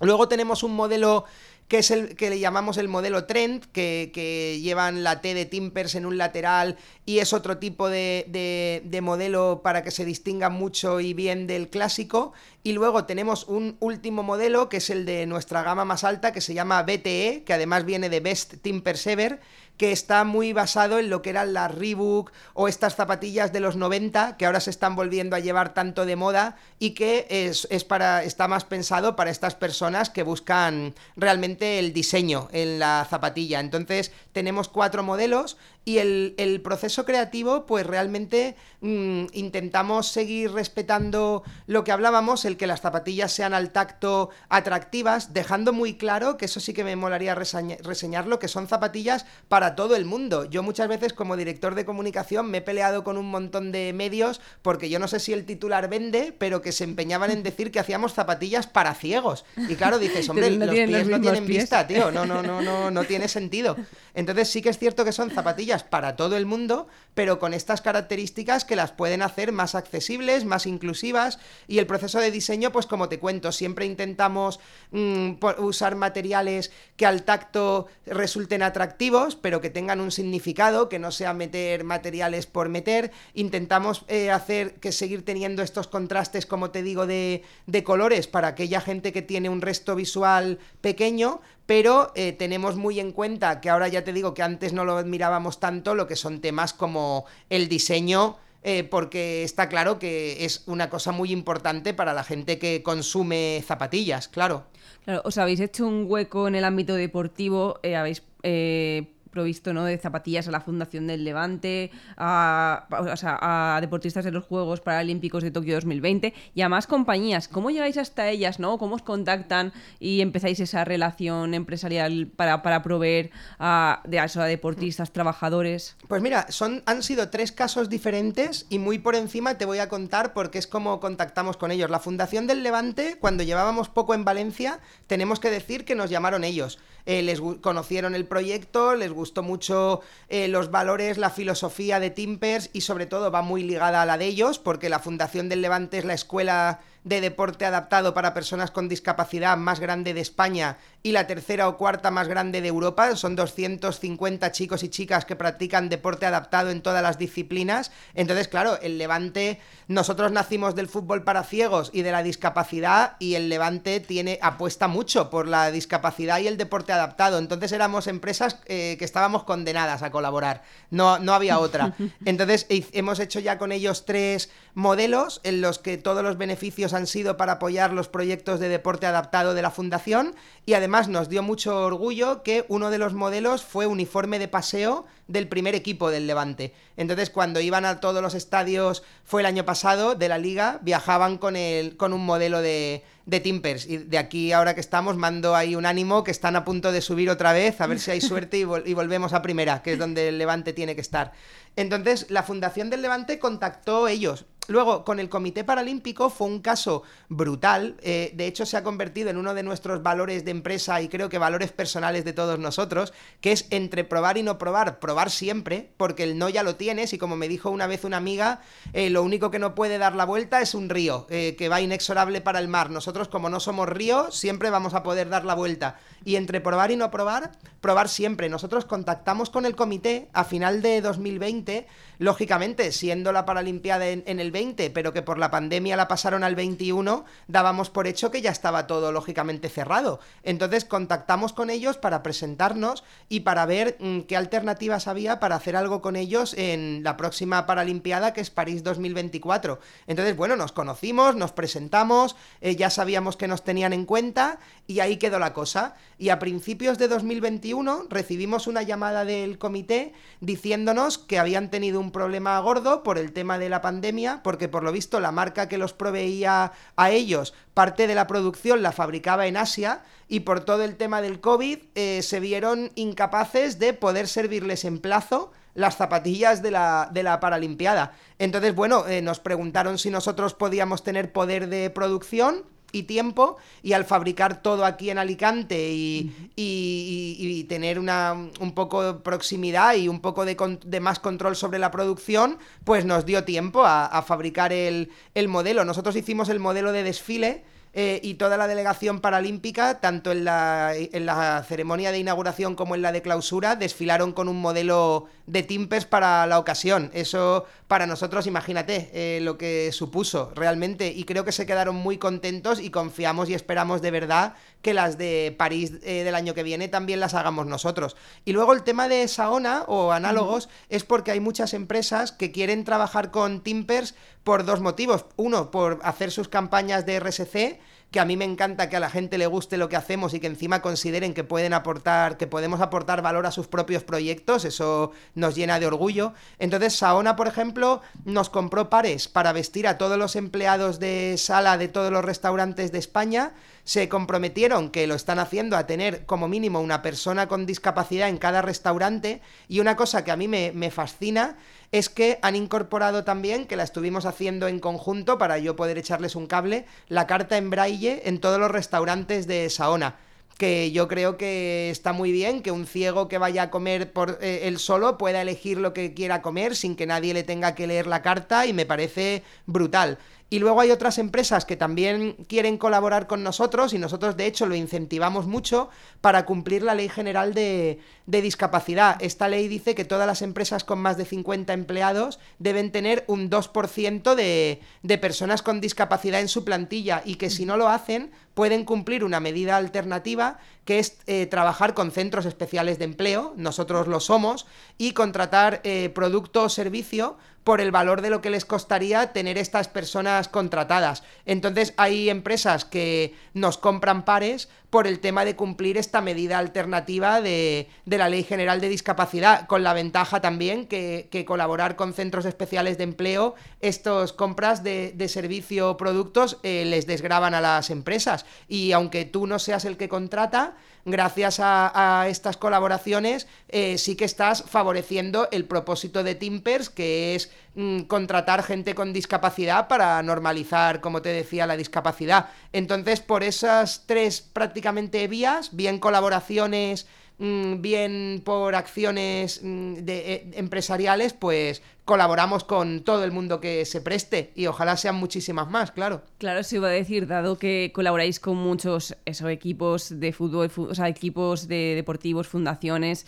Luego 0.00 0.26
tenemos 0.26 0.64
un 0.64 0.74
modelo 0.74 1.24
que 1.68 1.78
es 1.78 1.90
el 1.90 2.14
que 2.14 2.30
le 2.30 2.38
llamamos 2.38 2.76
el 2.76 2.88
modelo 2.88 3.24
Trend, 3.24 3.64
que, 3.72 4.60
llevan 4.62 5.02
la 5.02 5.20
T 5.20 5.34
de 5.34 5.46
Timpers 5.46 5.94
en 5.94 6.06
un 6.06 6.18
lateral 6.18 6.76
y 7.06 7.18
es 7.18 7.32
otro 7.32 7.58
tipo 7.58 7.88
de, 7.88 8.82
de, 8.84 9.00
modelo 9.00 9.60
para 9.62 9.82
que 9.82 9.90
se 9.90 10.04
distinga 10.04 10.50
mucho 10.50 11.00
y 11.00 11.14
bien 11.14 11.46
del 11.46 11.68
clásico. 11.68 12.32
Y 12.66 12.72
luego 12.72 13.04
tenemos 13.04 13.44
un 13.46 13.76
último 13.80 14.22
modelo, 14.22 14.70
que 14.70 14.78
es 14.78 14.88
el 14.88 15.04
de 15.04 15.26
nuestra 15.26 15.62
gama 15.62 15.84
más 15.84 16.02
alta, 16.02 16.32
que 16.32 16.40
se 16.40 16.54
llama 16.54 16.82
BTE, 16.82 17.42
que 17.44 17.52
además 17.52 17.84
viene 17.84 18.08
de 18.08 18.20
Best 18.20 18.54
Timpers 18.62 19.06
Ever, 19.06 19.38
que 19.76 19.92
está 19.92 20.24
muy 20.24 20.52
basado 20.54 20.98
en 20.98 21.10
lo 21.10 21.20
que 21.20 21.30
eran 21.30 21.52
las 21.52 21.74
Reebok 21.74 22.32
o 22.54 22.68
estas 22.68 22.94
zapatillas 22.94 23.52
de 23.52 23.60
los 23.60 23.76
90 23.76 24.36
que 24.36 24.46
ahora 24.46 24.60
se 24.60 24.70
están 24.70 24.94
volviendo 24.94 25.36
a 25.36 25.40
llevar 25.40 25.74
tanto 25.74 26.06
de 26.06 26.16
moda 26.16 26.56
y 26.78 26.90
que 26.90 27.26
es, 27.28 27.66
para, 27.84 28.22
está 28.22 28.48
más 28.48 28.64
pensado 28.64 29.16
para 29.16 29.30
estas 29.30 29.54
personas 29.54 30.10
que 30.10 30.22
buscan 30.22 30.94
realmente 31.16 31.78
el 31.78 31.92
diseño 31.92 32.48
en 32.52 32.78
la 32.78 33.06
zapatilla. 33.10 33.60
Entonces 33.60 34.12
tenemos 34.34 34.68
cuatro 34.68 35.02
modelos 35.02 35.56
y 35.86 35.98
el, 35.98 36.60
proceso 36.62 37.04
creativo, 37.04 37.66
pues 37.66 37.86
realmente 37.86 38.56
mm, 38.80 39.26
intentamos 39.32 40.08
seguir 40.08 40.52
respetando 40.52 41.42
lo 41.66 41.84
que 41.84 41.92
hablábamos, 41.92 42.44
el 42.44 42.56
que 42.56 42.66
las 42.66 42.80
zapatillas 42.80 43.32
sean 43.32 43.54
al 43.54 43.70
tacto 43.70 44.30
atractivas, 44.48 45.34
dejando 45.34 45.72
muy 45.72 45.94
claro, 45.94 46.36
que 46.36 46.46
eso 46.46 46.58
sí 46.58 46.72
que 46.72 46.84
me 46.84 46.96
molaría 46.96 47.34
reseñarlo, 47.34 48.38
que 48.38 48.48
son 48.48 48.66
zapatillas 48.66 49.26
para 49.48 49.76
todo 49.76 49.94
el 49.94 50.04
mundo. 50.04 50.44
Yo 50.44 50.62
muchas 50.62 50.88
veces 50.88 51.12
como 51.12 51.36
director 51.36 51.74
de 51.74 51.84
comunicación 51.84 52.50
me 52.50 52.58
he 52.58 52.62
peleado 52.62 53.04
con 53.04 53.16
un 53.18 53.30
montón 53.30 53.70
de 53.70 53.92
medios 53.92 54.40
porque 54.62 54.88
yo 54.88 54.98
no 54.98 55.06
sé 55.06 55.20
si 55.20 55.32
el 55.32 55.44
titular 55.44 55.88
vende, 55.88 56.34
pero 56.36 56.62
que 56.62 56.72
se 56.72 56.84
empeñaban 56.84 57.30
en 57.30 57.42
decir 57.42 57.70
que 57.70 57.78
hacíamos 57.78 58.14
zapatillas 58.14 58.66
para 58.66 58.94
ciegos. 58.94 59.44
Y 59.56 59.76
claro, 59.76 59.98
dices, 59.98 60.28
hombre, 60.30 60.50
los 60.50 60.70
pies 60.70 61.06
no 61.06 61.20
tienen 61.20 61.46
vista, 61.46 61.86
tío, 61.86 62.10
no, 62.10 62.24
no, 62.24 62.42
no, 62.42 62.62
no, 62.62 62.90
no 62.90 63.04
tiene 63.04 63.28
sentido. 63.28 63.76
Entonces 64.14 64.23
sí 64.44 64.62
que 64.62 64.68
es 64.68 64.78
cierto 64.78 65.04
que 65.04 65.12
son 65.12 65.30
zapatillas 65.30 65.82
para 65.82 66.16
todo 66.16 66.36
el 66.36 66.46
mundo, 66.46 66.86
pero 67.14 67.38
con 67.38 67.54
estas 67.54 67.80
características 67.80 68.64
que 68.64 68.76
las 68.76 68.92
pueden 68.92 69.22
hacer 69.22 69.52
más 69.52 69.74
accesibles, 69.74 70.44
más 70.44 70.66
inclusivas 70.66 71.38
y 71.68 71.78
el 71.78 71.86
proceso 71.86 72.18
de 72.18 72.30
diseño, 72.30 72.72
pues 72.72 72.86
como 72.86 73.08
te 73.08 73.18
cuento, 73.18 73.52
siempre 73.52 73.86
intentamos 73.86 74.60
mm, 74.90 75.32
usar 75.58 75.96
materiales 75.96 76.72
que 76.96 77.06
al 77.06 77.24
tacto 77.24 77.86
resulten 78.06 78.62
atractivos, 78.62 79.36
pero 79.36 79.60
que 79.60 79.70
tengan 79.70 80.00
un 80.00 80.10
significado, 80.10 80.88
que 80.88 80.98
no 80.98 81.10
sea 81.10 81.34
meter 81.34 81.84
materiales 81.84 82.46
por 82.46 82.68
meter. 82.68 83.12
Intentamos 83.34 84.04
eh, 84.08 84.30
hacer 84.30 84.74
que 84.74 84.92
seguir 84.92 85.24
teniendo 85.24 85.62
estos 85.62 85.88
contrastes, 85.88 86.46
como 86.46 86.70
te 86.70 86.82
digo, 86.82 87.06
de, 87.06 87.42
de 87.66 87.84
colores 87.84 88.26
para 88.26 88.48
aquella 88.48 88.80
gente 88.80 89.12
que 89.12 89.22
tiene 89.22 89.48
un 89.48 89.60
resto 89.60 89.94
visual 89.94 90.58
pequeño, 90.80 91.40
pero 91.66 92.12
eh, 92.14 92.32
tenemos 92.32 92.76
muy 92.76 93.00
en 93.00 93.12
cuenta 93.12 93.60
que 93.60 93.70
ahora 93.70 93.88
ya 93.88 94.04
te 94.04 94.12
digo 94.14 94.32
que 94.32 94.42
antes 94.42 94.72
no 94.72 94.84
lo 94.84 94.96
admirábamos 94.96 95.60
tanto, 95.60 95.94
lo 95.94 96.06
que 96.06 96.16
son 96.16 96.40
temas 96.40 96.72
como 96.72 97.26
el 97.50 97.68
diseño 97.68 98.38
eh, 98.66 98.82
porque 98.82 99.44
está 99.44 99.68
claro 99.68 99.98
que 99.98 100.46
es 100.46 100.62
una 100.66 100.88
cosa 100.88 101.12
muy 101.12 101.30
importante 101.32 101.92
para 101.92 102.14
la 102.14 102.24
gente 102.24 102.58
que 102.58 102.82
consume 102.82 103.62
zapatillas, 103.62 104.26
claro. 104.28 104.64
Claro, 105.04 105.20
os 105.26 105.36
habéis 105.36 105.60
hecho 105.60 105.86
un 105.86 106.06
hueco 106.08 106.48
en 106.48 106.54
el 106.54 106.64
ámbito 106.64 106.94
deportivo, 106.94 107.78
eh, 107.82 107.94
habéis 107.94 108.22
eh, 108.42 109.13
provisto 109.34 109.72
¿no? 109.72 109.84
de 109.84 109.98
zapatillas 109.98 110.46
a 110.46 110.52
la 110.52 110.60
Fundación 110.60 111.08
del 111.08 111.24
Levante, 111.24 111.90
a, 112.16 113.78
deportistas 113.80 114.24
de 114.24 114.30
los 114.30 114.44
Juegos 114.44 114.80
Paralímpicos 114.80 115.42
de 115.42 115.50
Tokio 115.50 115.74
2020 115.74 116.32
y 116.54 116.62
a 116.62 116.68
más 116.68 116.86
compañías. 116.86 117.48
¿Cómo 117.48 117.70
llegáis 117.70 117.98
hasta 117.98 118.30
ellas? 118.30 118.60
¿no? 118.60 118.78
¿Cómo 118.78 118.94
os 118.94 119.02
contactan 119.02 119.72
y 119.98 120.20
empezáis 120.20 120.60
esa 120.60 120.84
relación 120.84 121.52
empresarial 121.52 122.28
para, 122.28 122.62
para 122.62 122.82
proveer 122.82 123.32
a, 123.58 124.00
de 124.04 124.20
deportistas, 124.46 125.12
trabajadores? 125.12 125.96
Pues 126.06 126.22
mira, 126.22 126.46
son, 126.50 126.82
han 126.86 127.02
sido 127.02 127.28
tres 127.28 127.50
casos 127.50 127.90
diferentes 127.90 128.66
y 128.70 128.78
muy 128.78 129.00
por 129.00 129.16
encima 129.16 129.58
te 129.58 129.64
voy 129.64 129.78
a 129.78 129.88
contar 129.88 130.32
porque 130.32 130.58
es 130.58 130.68
como 130.68 131.00
contactamos 131.00 131.56
con 131.56 131.72
ellos. 131.72 131.90
La 131.90 131.98
Fundación 131.98 132.46
del 132.46 132.62
Levante, 132.62 133.16
cuando 133.18 133.42
llevábamos 133.42 133.88
poco 133.88 134.14
en 134.14 134.24
Valencia, 134.24 134.78
tenemos 135.08 135.40
que 135.40 135.50
decir 135.50 135.84
que 135.84 135.96
nos 135.96 136.08
llamaron 136.08 136.44
ellos. 136.44 136.78
Eh, 137.06 137.22
les 137.22 137.40
conocieron 137.60 138.14
el 138.14 138.24
proyecto, 138.24 138.94
les 138.94 139.12
gustó 139.12 139.42
mucho 139.42 140.00
eh, 140.28 140.48
los 140.48 140.70
valores, 140.70 141.18
la 141.18 141.30
filosofía 141.30 142.00
de 142.00 142.10
Timpers 142.10 142.70
y 142.72 142.80
sobre 142.80 143.06
todo 143.06 143.30
va 143.30 143.42
muy 143.42 143.62
ligada 143.62 144.00
a 144.02 144.06
la 144.06 144.16
de 144.16 144.26
ellos, 144.26 144.58
porque 144.58 144.88
la 144.88 145.00
Fundación 145.00 145.48
del 145.48 145.60
Levante 145.60 145.98
es 145.98 146.04
la 146.04 146.14
escuela 146.14 146.80
de 147.04 147.20
deporte 147.20 147.66
adaptado 147.66 148.14
para 148.14 148.32
personas 148.32 148.70
con 148.70 148.88
discapacidad 148.88 149.56
más 149.58 149.78
grande 149.78 150.14
de 150.14 150.22
España 150.22 150.78
y 151.02 151.12
la 151.12 151.26
tercera 151.26 151.68
o 151.68 151.76
cuarta 151.76 152.10
más 152.10 152.28
grande 152.28 152.62
de 152.62 152.68
Europa. 152.68 153.14
Son 153.14 153.36
250 153.36 154.50
chicos 154.52 154.82
y 154.82 154.88
chicas 154.88 155.26
que 155.26 155.36
practican 155.36 155.90
deporte 155.90 156.24
adaptado 156.24 156.70
en 156.70 156.80
todas 156.80 157.02
las 157.02 157.18
disciplinas. 157.18 157.92
Entonces, 158.14 158.48
claro, 158.48 158.78
el 158.80 158.96
Levante, 158.96 159.60
nosotros 159.86 160.32
nacimos 160.32 160.74
del 160.74 160.88
fútbol 160.88 161.24
para 161.24 161.44
ciegos 161.44 161.90
y 161.92 162.00
de 162.00 162.10
la 162.10 162.22
discapacidad 162.22 163.16
y 163.18 163.34
el 163.34 163.50
Levante 163.50 164.00
tiene 164.00 164.38
apuesta 164.40 164.88
mucho 164.88 165.28
por 165.28 165.46
la 165.46 165.70
discapacidad 165.70 166.38
y 166.38 166.46
el 166.46 166.56
deporte 166.56 166.94
adaptado. 166.94 167.36
Entonces 167.36 167.72
éramos 167.72 168.06
empresas 168.06 168.60
eh, 168.64 168.96
que 168.98 169.04
estábamos 169.04 169.44
condenadas 169.44 170.02
a 170.02 170.10
colaborar. 170.10 170.62
No, 170.90 171.18
no 171.18 171.34
había 171.34 171.58
otra. 171.58 171.94
Entonces 172.24 172.66
hemos 172.70 173.20
hecho 173.20 173.40
ya 173.40 173.58
con 173.58 173.72
ellos 173.72 174.06
tres 174.06 174.48
modelos 174.72 175.42
en 175.44 175.60
los 175.60 175.78
que 175.78 175.98
todos 175.98 176.22
los 176.22 176.38
beneficios 176.38 176.93
han 176.94 177.06
sido 177.06 177.36
para 177.36 177.52
apoyar 177.52 177.92
los 177.92 178.08
proyectos 178.08 178.60
de 178.60 178.68
deporte 178.68 179.06
adaptado 179.06 179.54
de 179.54 179.62
la 179.62 179.70
Fundación 179.70 180.34
y 180.64 180.74
además 180.74 181.08
nos 181.08 181.28
dio 181.28 181.42
mucho 181.42 181.84
orgullo 181.84 182.42
que 182.42 182.64
uno 182.68 182.90
de 182.90 182.98
los 182.98 183.12
modelos 183.12 183.62
fue 183.62 183.86
uniforme 183.86 184.38
de 184.38 184.48
paseo 184.48 185.04
del 185.28 185.48
primer 185.48 185.74
equipo 185.74 186.10
del 186.10 186.26
Levante. 186.26 186.74
Entonces, 186.96 187.30
cuando 187.30 187.60
iban 187.60 187.84
a 187.84 188.00
todos 188.00 188.22
los 188.22 188.34
estadios, 188.34 189.02
fue 189.24 189.42
el 189.42 189.46
año 189.46 189.64
pasado, 189.64 190.14
de 190.14 190.28
la 190.28 190.38
liga, 190.38 190.78
viajaban 190.82 191.38
con, 191.38 191.56
el, 191.56 191.96
con 191.96 192.12
un 192.12 192.24
modelo 192.24 192.60
de, 192.60 193.02
de 193.26 193.40
Timpers. 193.40 193.86
Y 193.86 193.98
de 193.98 194.18
aquí, 194.18 194.52
ahora 194.52 194.74
que 194.74 194.80
estamos, 194.80 195.16
mando 195.16 195.56
ahí 195.56 195.76
un 195.76 195.86
ánimo 195.86 196.24
que 196.24 196.30
están 196.30 196.56
a 196.56 196.64
punto 196.64 196.92
de 196.92 197.00
subir 197.00 197.30
otra 197.30 197.52
vez, 197.52 197.80
a 197.80 197.86
ver 197.86 197.98
si 197.98 198.10
hay 198.10 198.20
suerte 198.22 198.58
y, 198.58 198.60
y 198.60 198.94
volvemos 198.94 199.32
a 199.32 199.42
primera, 199.42 199.82
que 199.82 199.94
es 199.94 199.98
donde 199.98 200.28
el 200.28 200.38
Levante 200.38 200.72
tiene 200.72 200.94
que 200.94 201.00
estar. 201.00 201.32
Entonces, 201.76 202.26
la 202.30 202.42
Fundación 202.42 202.90
del 202.90 203.02
Levante 203.02 203.38
contactó 203.38 204.08
ellos 204.08 204.44
Luego, 204.66 205.04
con 205.04 205.20
el 205.20 205.28
Comité 205.28 205.62
Paralímpico 205.62 206.30
fue 206.30 206.46
un 206.46 206.60
caso 206.60 207.02
brutal. 207.28 207.96
Eh, 208.02 208.32
de 208.34 208.46
hecho, 208.46 208.64
se 208.64 208.78
ha 208.78 208.82
convertido 208.82 209.28
en 209.28 209.36
uno 209.36 209.52
de 209.52 209.62
nuestros 209.62 210.02
valores 210.02 210.44
de 210.44 210.52
empresa 210.52 211.02
y 211.02 211.08
creo 211.08 211.28
que 211.28 211.36
valores 211.36 211.70
personales 211.70 212.24
de 212.24 212.32
todos 212.32 212.58
nosotros, 212.58 213.12
que 213.42 213.52
es 213.52 213.66
entre 213.70 214.04
probar 214.04 214.38
y 214.38 214.42
no 214.42 214.56
probar, 214.56 215.00
probar 215.00 215.30
siempre, 215.30 215.90
porque 215.98 216.22
el 216.22 216.38
no 216.38 216.48
ya 216.48 216.62
lo 216.62 216.76
tienes 216.76 217.12
y 217.12 217.18
como 217.18 217.36
me 217.36 217.48
dijo 217.48 217.70
una 217.70 217.86
vez 217.86 218.04
una 218.04 218.16
amiga, 218.16 218.62
eh, 218.94 219.10
lo 219.10 219.22
único 219.22 219.50
que 219.50 219.58
no 219.58 219.74
puede 219.74 219.98
dar 219.98 220.14
la 220.14 220.24
vuelta 220.24 220.62
es 220.62 220.74
un 220.74 220.88
río, 220.88 221.26
eh, 221.28 221.56
que 221.58 221.68
va 221.68 221.82
inexorable 221.82 222.40
para 222.40 222.58
el 222.58 222.68
mar. 222.68 222.88
Nosotros, 222.88 223.28
como 223.28 223.50
no 223.50 223.60
somos 223.60 223.88
río, 223.88 224.30
siempre 224.30 224.70
vamos 224.70 224.94
a 224.94 225.02
poder 225.02 225.28
dar 225.28 225.44
la 225.44 225.54
vuelta. 225.54 225.98
Y 226.24 226.36
entre 226.36 226.62
probar 226.62 226.90
y 226.90 226.96
no 226.96 227.10
probar, 227.10 227.52
probar 227.82 228.08
siempre. 228.08 228.48
Nosotros 228.48 228.86
contactamos 228.86 229.50
con 229.50 229.66
el 229.66 229.76
comité 229.76 230.30
a 230.32 230.44
final 230.44 230.80
de 230.80 231.02
2020, 231.02 231.86
lógicamente, 232.18 232.92
siendo 232.92 233.30
la 233.30 233.44
Paralimpiada 233.44 234.08
en, 234.08 234.22
en 234.26 234.40
el 234.40 234.53
20, 234.54 234.88
pero 234.88 235.12
que 235.12 235.20
por 235.20 235.36
la 235.36 235.50
pandemia 235.50 235.96
la 235.96 236.08
pasaron 236.08 236.44
al 236.44 236.54
21, 236.54 237.26
dábamos 237.48 237.90
por 237.90 238.06
hecho 238.06 238.30
que 238.30 238.40
ya 238.40 238.50
estaba 238.50 238.86
todo 238.86 239.12
lógicamente 239.12 239.68
cerrado. 239.68 240.20
Entonces 240.42 240.86
contactamos 240.86 241.52
con 241.52 241.68
ellos 241.68 241.98
para 241.98 242.22
presentarnos 242.22 243.04
y 243.28 243.40
para 243.40 243.66
ver 243.66 243.98
mm, 244.00 244.20
qué 244.20 244.38
alternativas 244.38 245.08
había 245.08 245.40
para 245.40 245.56
hacer 245.56 245.76
algo 245.76 246.00
con 246.00 246.16
ellos 246.16 246.54
en 246.56 247.02
la 247.02 247.18
próxima 247.18 247.66
Paralimpiada 247.66 248.32
que 248.32 248.40
es 248.40 248.50
París 248.50 248.82
2024. 248.82 249.80
Entonces, 250.06 250.36
bueno, 250.36 250.56
nos 250.56 250.72
conocimos, 250.72 251.36
nos 251.36 251.52
presentamos, 251.52 252.36
eh, 252.60 252.76
ya 252.76 252.90
sabíamos 252.90 253.36
que 253.36 253.48
nos 253.48 253.64
tenían 253.64 253.92
en 253.92 254.06
cuenta 254.06 254.60
y 254.86 255.00
ahí 255.00 255.16
quedó 255.16 255.38
la 255.38 255.52
cosa. 255.52 255.96
Y 256.16 256.28
a 256.28 256.38
principios 256.38 256.96
de 256.96 257.08
2021 257.08 258.06
recibimos 258.08 258.68
una 258.68 258.82
llamada 258.82 259.24
del 259.24 259.58
comité 259.58 260.12
diciéndonos 260.40 261.18
que 261.18 261.40
habían 261.40 261.70
tenido 261.70 261.98
un 261.98 262.12
problema 262.12 262.58
gordo 262.60 263.02
por 263.02 263.18
el 263.18 263.32
tema 263.32 263.58
de 263.58 263.68
la 263.68 263.82
pandemia 263.82 264.42
porque 264.44 264.68
por 264.68 264.84
lo 264.84 264.92
visto 264.92 265.18
la 265.18 265.32
marca 265.32 265.68
que 265.68 265.78
los 265.78 265.92
proveía 265.92 266.70
a 266.94 267.10
ellos, 267.10 267.54
parte 267.74 268.06
de 268.06 268.14
la 268.14 268.28
producción 268.28 268.82
la 268.82 268.92
fabricaba 268.92 269.48
en 269.48 269.56
Asia 269.56 270.02
y 270.28 270.40
por 270.40 270.60
todo 270.60 270.84
el 270.84 270.94
tema 270.96 271.20
del 271.20 271.40
COVID 271.40 271.78
eh, 271.96 272.22
se 272.22 272.38
vieron 272.38 272.92
incapaces 272.94 273.80
de 273.80 273.94
poder 273.94 274.28
servirles 274.28 274.84
en 274.84 275.00
plazo 275.00 275.50
las 275.74 275.96
zapatillas 275.96 276.62
de 276.62 276.70
la, 276.70 277.08
de 277.12 277.24
la 277.24 277.40
Paralimpiada. 277.40 278.12
Entonces, 278.38 278.74
bueno, 278.76 279.08
eh, 279.08 279.22
nos 279.22 279.40
preguntaron 279.40 279.98
si 279.98 280.10
nosotros 280.10 280.54
podíamos 280.54 281.02
tener 281.02 281.32
poder 281.32 281.68
de 281.68 281.90
producción 281.90 282.62
y 282.94 283.02
tiempo 283.02 283.56
y 283.82 283.92
al 283.92 284.04
fabricar 284.04 284.62
todo 284.62 284.84
aquí 284.84 285.10
en 285.10 285.18
Alicante 285.18 285.90
y, 285.92 287.66
tener 287.68 287.98
una, 287.98 288.34
un 288.60 288.72
poco 288.72 289.02
de 289.02 289.20
proximidad 289.20 289.94
y 289.94 290.08
un 290.08 290.20
poco 290.20 290.44
de, 290.44 290.56
de, 290.84 291.00
más 291.00 291.18
control 291.18 291.56
sobre 291.56 291.78
la 291.78 291.90
producción, 291.90 292.58
pues 292.84 293.04
nos 293.04 293.24
dio 293.26 293.44
tiempo 293.44 293.84
a, 293.84 294.06
a 294.06 294.22
fabricar 294.22 294.72
el, 294.72 295.10
el 295.34 295.48
modelo. 295.48 295.84
Nosotros 295.84 296.14
hicimos 296.14 296.48
el 296.48 296.60
modelo 296.60 296.92
de 296.92 297.02
desfile 297.02 297.64
eh, 297.96 298.18
y 298.24 298.34
toda 298.34 298.56
la 298.56 298.66
delegación 298.66 299.20
paralímpica, 299.20 300.00
tanto 300.00 300.32
en 300.32 300.44
la, 300.44 300.92
en 300.96 301.26
la 301.26 301.62
ceremonia 301.62 302.10
de 302.10 302.18
inauguración 302.18 302.74
como 302.74 302.96
en 302.96 303.02
la 303.02 303.12
de 303.12 303.22
clausura, 303.22 303.76
desfilaron 303.76 304.32
con 304.32 304.48
un 304.48 304.60
modelo 304.60 305.26
de 305.46 305.62
Timpes 305.62 306.04
para 306.04 306.44
la 306.46 306.58
ocasión. 306.58 307.12
Eso 307.14 307.66
para 307.86 308.06
nosotros, 308.06 308.48
imagínate 308.48 309.10
eh, 309.12 309.40
lo 309.42 309.56
que 309.56 309.92
supuso 309.92 310.50
realmente. 310.56 311.12
Y 311.12 311.22
creo 311.22 311.44
que 311.44 311.52
se 311.52 311.66
quedaron 311.66 311.94
muy 311.94 312.18
contentos 312.18 312.80
y 312.80 312.90
confiamos 312.90 313.48
y 313.48 313.54
esperamos 313.54 314.02
de 314.02 314.10
verdad 314.10 314.54
que 314.84 314.94
las 314.94 315.16
de 315.16 315.54
París 315.58 315.94
eh, 316.02 316.24
del 316.24 316.34
año 316.34 316.52
que 316.52 316.62
viene 316.62 316.88
también 316.88 317.18
las 317.18 317.32
hagamos 317.32 317.66
nosotros. 317.66 318.16
Y 318.44 318.52
luego 318.52 318.74
el 318.74 318.84
tema 318.84 319.08
de 319.08 319.26
Saona 319.26 319.82
o 319.88 320.12
análogos 320.12 320.68
es 320.90 321.04
porque 321.04 321.30
hay 321.30 321.40
muchas 321.40 321.72
empresas 321.72 322.32
que 322.32 322.52
quieren 322.52 322.84
trabajar 322.84 323.30
con 323.30 323.62
Timpers 323.62 324.14
por 324.44 324.66
dos 324.66 324.80
motivos. 324.80 325.24
Uno, 325.36 325.70
por 325.70 326.00
hacer 326.02 326.30
sus 326.30 326.48
campañas 326.48 327.06
de 327.06 327.18
RSC 327.18 327.80
que 328.14 328.20
a 328.20 328.24
mí 328.24 328.36
me 328.36 328.44
encanta 328.44 328.88
que 328.88 328.94
a 328.94 329.00
la 329.00 329.10
gente 329.10 329.38
le 329.38 329.48
guste 329.48 329.76
lo 329.76 329.88
que 329.88 329.96
hacemos 329.96 330.34
y 330.34 330.38
que 330.38 330.46
encima 330.46 330.80
consideren 330.80 331.34
que 331.34 331.42
pueden 331.42 331.72
aportar, 331.72 332.36
que 332.36 332.46
podemos 332.46 332.80
aportar 332.80 333.22
valor 333.22 333.44
a 333.44 333.50
sus 333.50 333.66
propios 333.66 334.04
proyectos, 334.04 334.64
eso 334.64 335.10
nos 335.34 335.56
llena 335.56 335.80
de 335.80 335.88
orgullo. 335.88 336.32
Entonces, 336.60 336.94
Saona, 336.94 337.34
por 337.34 337.48
ejemplo, 337.48 338.02
nos 338.24 338.50
compró 338.50 338.88
pares 338.88 339.26
para 339.26 339.52
vestir 339.52 339.88
a 339.88 339.98
todos 339.98 340.16
los 340.16 340.36
empleados 340.36 341.00
de 341.00 341.34
sala 341.38 341.76
de 341.76 341.88
todos 341.88 342.12
los 342.12 342.24
restaurantes 342.24 342.92
de 342.92 342.98
España 342.98 343.52
se 343.84 344.08
comprometieron, 344.08 344.90
que 344.90 345.06
lo 345.06 345.14
están 345.14 345.38
haciendo, 345.38 345.76
a 345.76 345.86
tener 345.86 346.24
como 346.24 346.48
mínimo 346.48 346.80
una 346.80 347.02
persona 347.02 347.48
con 347.48 347.66
discapacidad 347.66 348.30
en 348.30 348.38
cada 348.38 348.62
restaurante. 348.62 349.42
Y 349.68 349.80
una 349.80 349.94
cosa 349.94 350.24
que 350.24 350.30
a 350.30 350.36
mí 350.36 350.48
me, 350.48 350.72
me 350.72 350.90
fascina 350.90 351.58
es 351.94 352.08
que 352.08 352.40
han 352.42 352.56
incorporado 352.56 353.22
también, 353.22 353.66
que 353.66 353.76
la 353.76 353.84
estuvimos 353.84 354.26
haciendo 354.26 354.66
en 354.66 354.80
conjunto 354.80 355.38
para 355.38 355.58
yo 355.58 355.76
poder 355.76 355.96
echarles 355.96 356.34
un 356.34 356.48
cable, 356.48 356.86
la 357.06 357.28
carta 357.28 357.56
en 357.56 357.70
braille 357.70 358.22
en 358.24 358.40
todos 358.40 358.58
los 358.58 358.68
restaurantes 358.68 359.46
de 359.46 359.70
Saona 359.70 360.16
que 360.58 360.92
yo 360.92 361.08
creo 361.08 361.36
que 361.36 361.90
está 361.90 362.12
muy 362.12 362.30
bien 362.30 362.62
que 362.62 362.70
un 362.70 362.86
ciego 362.86 363.28
que 363.28 363.38
vaya 363.38 363.64
a 363.64 363.70
comer 363.70 364.12
por 364.12 364.38
eh, 364.40 364.62
él 364.64 364.78
solo 364.78 365.18
pueda 365.18 365.42
elegir 365.42 365.78
lo 365.78 365.92
que 365.92 366.14
quiera 366.14 366.42
comer 366.42 366.76
sin 366.76 366.96
que 366.96 367.06
nadie 367.06 367.34
le 367.34 367.42
tenga 367.42 367.74
que 367.74 367.86
leer 367.86 368.06
la 368.06 368.22
carta 368.22 368.66
y 368.66 368.72
me 368.72 368.86
parece 368.86 369.42
brutal. 369.66 370.18
Y 370.54 370.60
luego 370.60 370.80
hay 370.80 370.92
otras 370.92 371.18
empresas 371.18 371.64
que 371.64 371.74
también 371.74 372.36
quieren 372.46 372.78
colaborar 372.78 373.26
con 373.26 373.42
nosotros 373.42 373.92
y 373.92 373.98
nosotros 373.98 374.36
de 374.36 374.46
hecho 374.46 374.66
lo 374.66 374.76
incentivamos 374.76 375.48
mucho 375.48 375.90
para 376.20 376.46
cumplir 376.46 376.84
la 376.84 376.94
ley 376.94 377.08
general 377.08 377.54
de, 377.54 377.98
discapacidad. 378.24 379.20
Esta 379.20 379.48
ley 379.48 379.66
dice 379.66 379.96
que 379.96 380.04
todas 380.04 380.28
las 380.28 380.42
empresas 380.42 380.84
con 380.84 381.00
más 381.00 381.16
de 381.16 381.24
50 381.24 381.72
empleados 381.72 382.38
deben 382.60 382.92
tener 382.92 383.24
un 383.26 383.50
2% 383.50 384.36
de, 384.36 384.80
de 385.02 385.18
personas 385.18 385.60
con 385.60 385.80
discapacidad 385.80 386.40
en 386.40 386.46
su 386.46 386.62
plantilla 386.62 387.20
y 387.24 387.34
que 387.34 387.50
si 387.50 387.66
no 387.66 387.76
lo 387.76 387.88
hacen 387.88 388.30
pueden 388.54 388.84
cumplir 388.84 389.24
una 389.24 389.40
medida 389.40 389.76
alternativa 389.76 390.58
que 390.84 390.98
es 390.98 391.18
eh, 391.26 391.46
trabajar 391.46 391.94
con 391.94 392.10
centros 392.10 392.46
especiales 392.46 392.98
de 392.98 393.06
empleo, 393.06 393.54
nosotros 393.56 394.06
lo 394.06 394.20
somos, 394.20 394.66
y 394.98 395.12
contratar 395.12 395.80
eh, 395.84 396.10
producto 396.14 396.64
o 396.64 396.68
servicio 396.68 397.36
por 397.64 397.80
el 397.80 397.90
valor 397.90 398.20
de 398.20 398.28
lo 398.28 398.42
que 398.42 398.50
les 398.50 398.66
costaría 398.66 399.32
tener 399.32 399.56
estas 399.56 399.88
personas 399.88 400.48
contratadas. 400.48 401.22
Entonces 401.46 401.94
hay 401.96 402.28
empresas 402.28 402.84
que 402.84 403.34
nos 403.54 403.78
compran 403.78 404.26
pares 404.26 404.68
por 404.90 405.06
el 405.06 405.18
tema 405.18 405.46
de 405.46 405.56
cumplir 405.56 405.96
esta 405.96 406.20
medida 406.20 406.58
alternativa 406.58 407.40
de, 407.40 407.88
la 408.04 408.28
Ley 408.28 408.44
General 408.44 408.80
de 408.80 408.90
Discapacidad, 408.90 409.66
con 409.66 409.82
la 409.82 409.94
ventaja 409.94 410.42
también 410.42 410.86
que, 410.86 411.44
colaborar 411.46 411.96
con 411.96 412.12
centros 412.12 412.44
especiales 412.44 412.98
de 412.98 413.04
empleo, 413.04 413.54
estos 413.80 414.34
compras 414.34 414.84
de, 414.84 415.28
servicio 415.28 415.90
o 415.90 415.96
productos 415.96 416.58
eh, 416.62 416.84
les 416.84 417.06
desgraban 417.06 417.54
a 417.54 417.62
las 417.62 417.88
empresas. 417.88 418.43
Y 418.68 418.92
aunque 418.92 419.24
tú 419.24 419.46
no 419.46 419.58
seas 419.58 419.84
el 419.84 419.96
que 419.96 420.08
contrata, 420.08 420.74
gracias 421.04 421.58
a, 421.60 422.26
estas 422.28 422.56
colaboraciones 422.56 423.46
eh, 423.68 423.98
sí 423.98 424.16
que 424.16 424.24
estás 424.24 424.62
favoreciendo 424.66 425.48
el 425.50 425.64
propósito 425.66 426.22
de 426.22 426.34
Timpers, 426.34 426.88
que 426.88 427.34
es 427.34 427.50
mm, 427.74 428.02
contratar 428.02 428.62
gente 428.62 428.94
con 428.94 429.12
discapacidad 429.12 429.88
para 429.88 430.22
normalizar, 430.22 431.00
como 431.00 431.22
te 431.22 431.30
decía, 431.30 431.66
la 431.66 431.76
discapacidad. 431.76 432.48
Entonces, 432.72 433.20
por 433.20 433.42
esas 433.42 434.04
tres 434.06 434.40
prácticamente 434.40 435.28
vías, 435.28 435.70
bien 435.72 435.98
colaboraciones 435.98 437.06
Mm, 437.38 437.80
bien 437.82 438.42
por 438.44 438.76
acciones 438.76 439.60
mm, 439.62 439.94
de, 439.94 440.34
eh, 440.34 440.50
empresariales, 440.54 441.32
pues 441.32 441.82
colaboramos 442.04 442.62
con 442.62 443.02
todo 443.02 443.24
el 443.24 443.32
mundo 443.32 443.60
que 443.60 443.84
se 443.86 444.00
preste 444.00 444.52
y 444.54 444.66
ojalá 444.66 444.96
sean 444.96 445.16
muchísimas 445.16 445.68
más, 445.68 445.90
claro. 445.90 446.22
Claro, 446.38 446.62
se 446.62 446.76
iba 446.76 446.88
a 446.88 446.92
decir, 446.92 447.26
dado 447.26 447.58
que 447.58 447.90
colaboráis 447.92 448.38
con 448.38 448.56
muchos 448.56 449.16
equipos 449.26 450.20
de 450.20 450.32
fútbol, 450.32 450.70
o 450.76 450.94
sea, 450.94 451.08
equipos 451.08 451.66
de 451.66 451.94
deportivos, 451.96 452.46
fundaciones, 452.46 453.26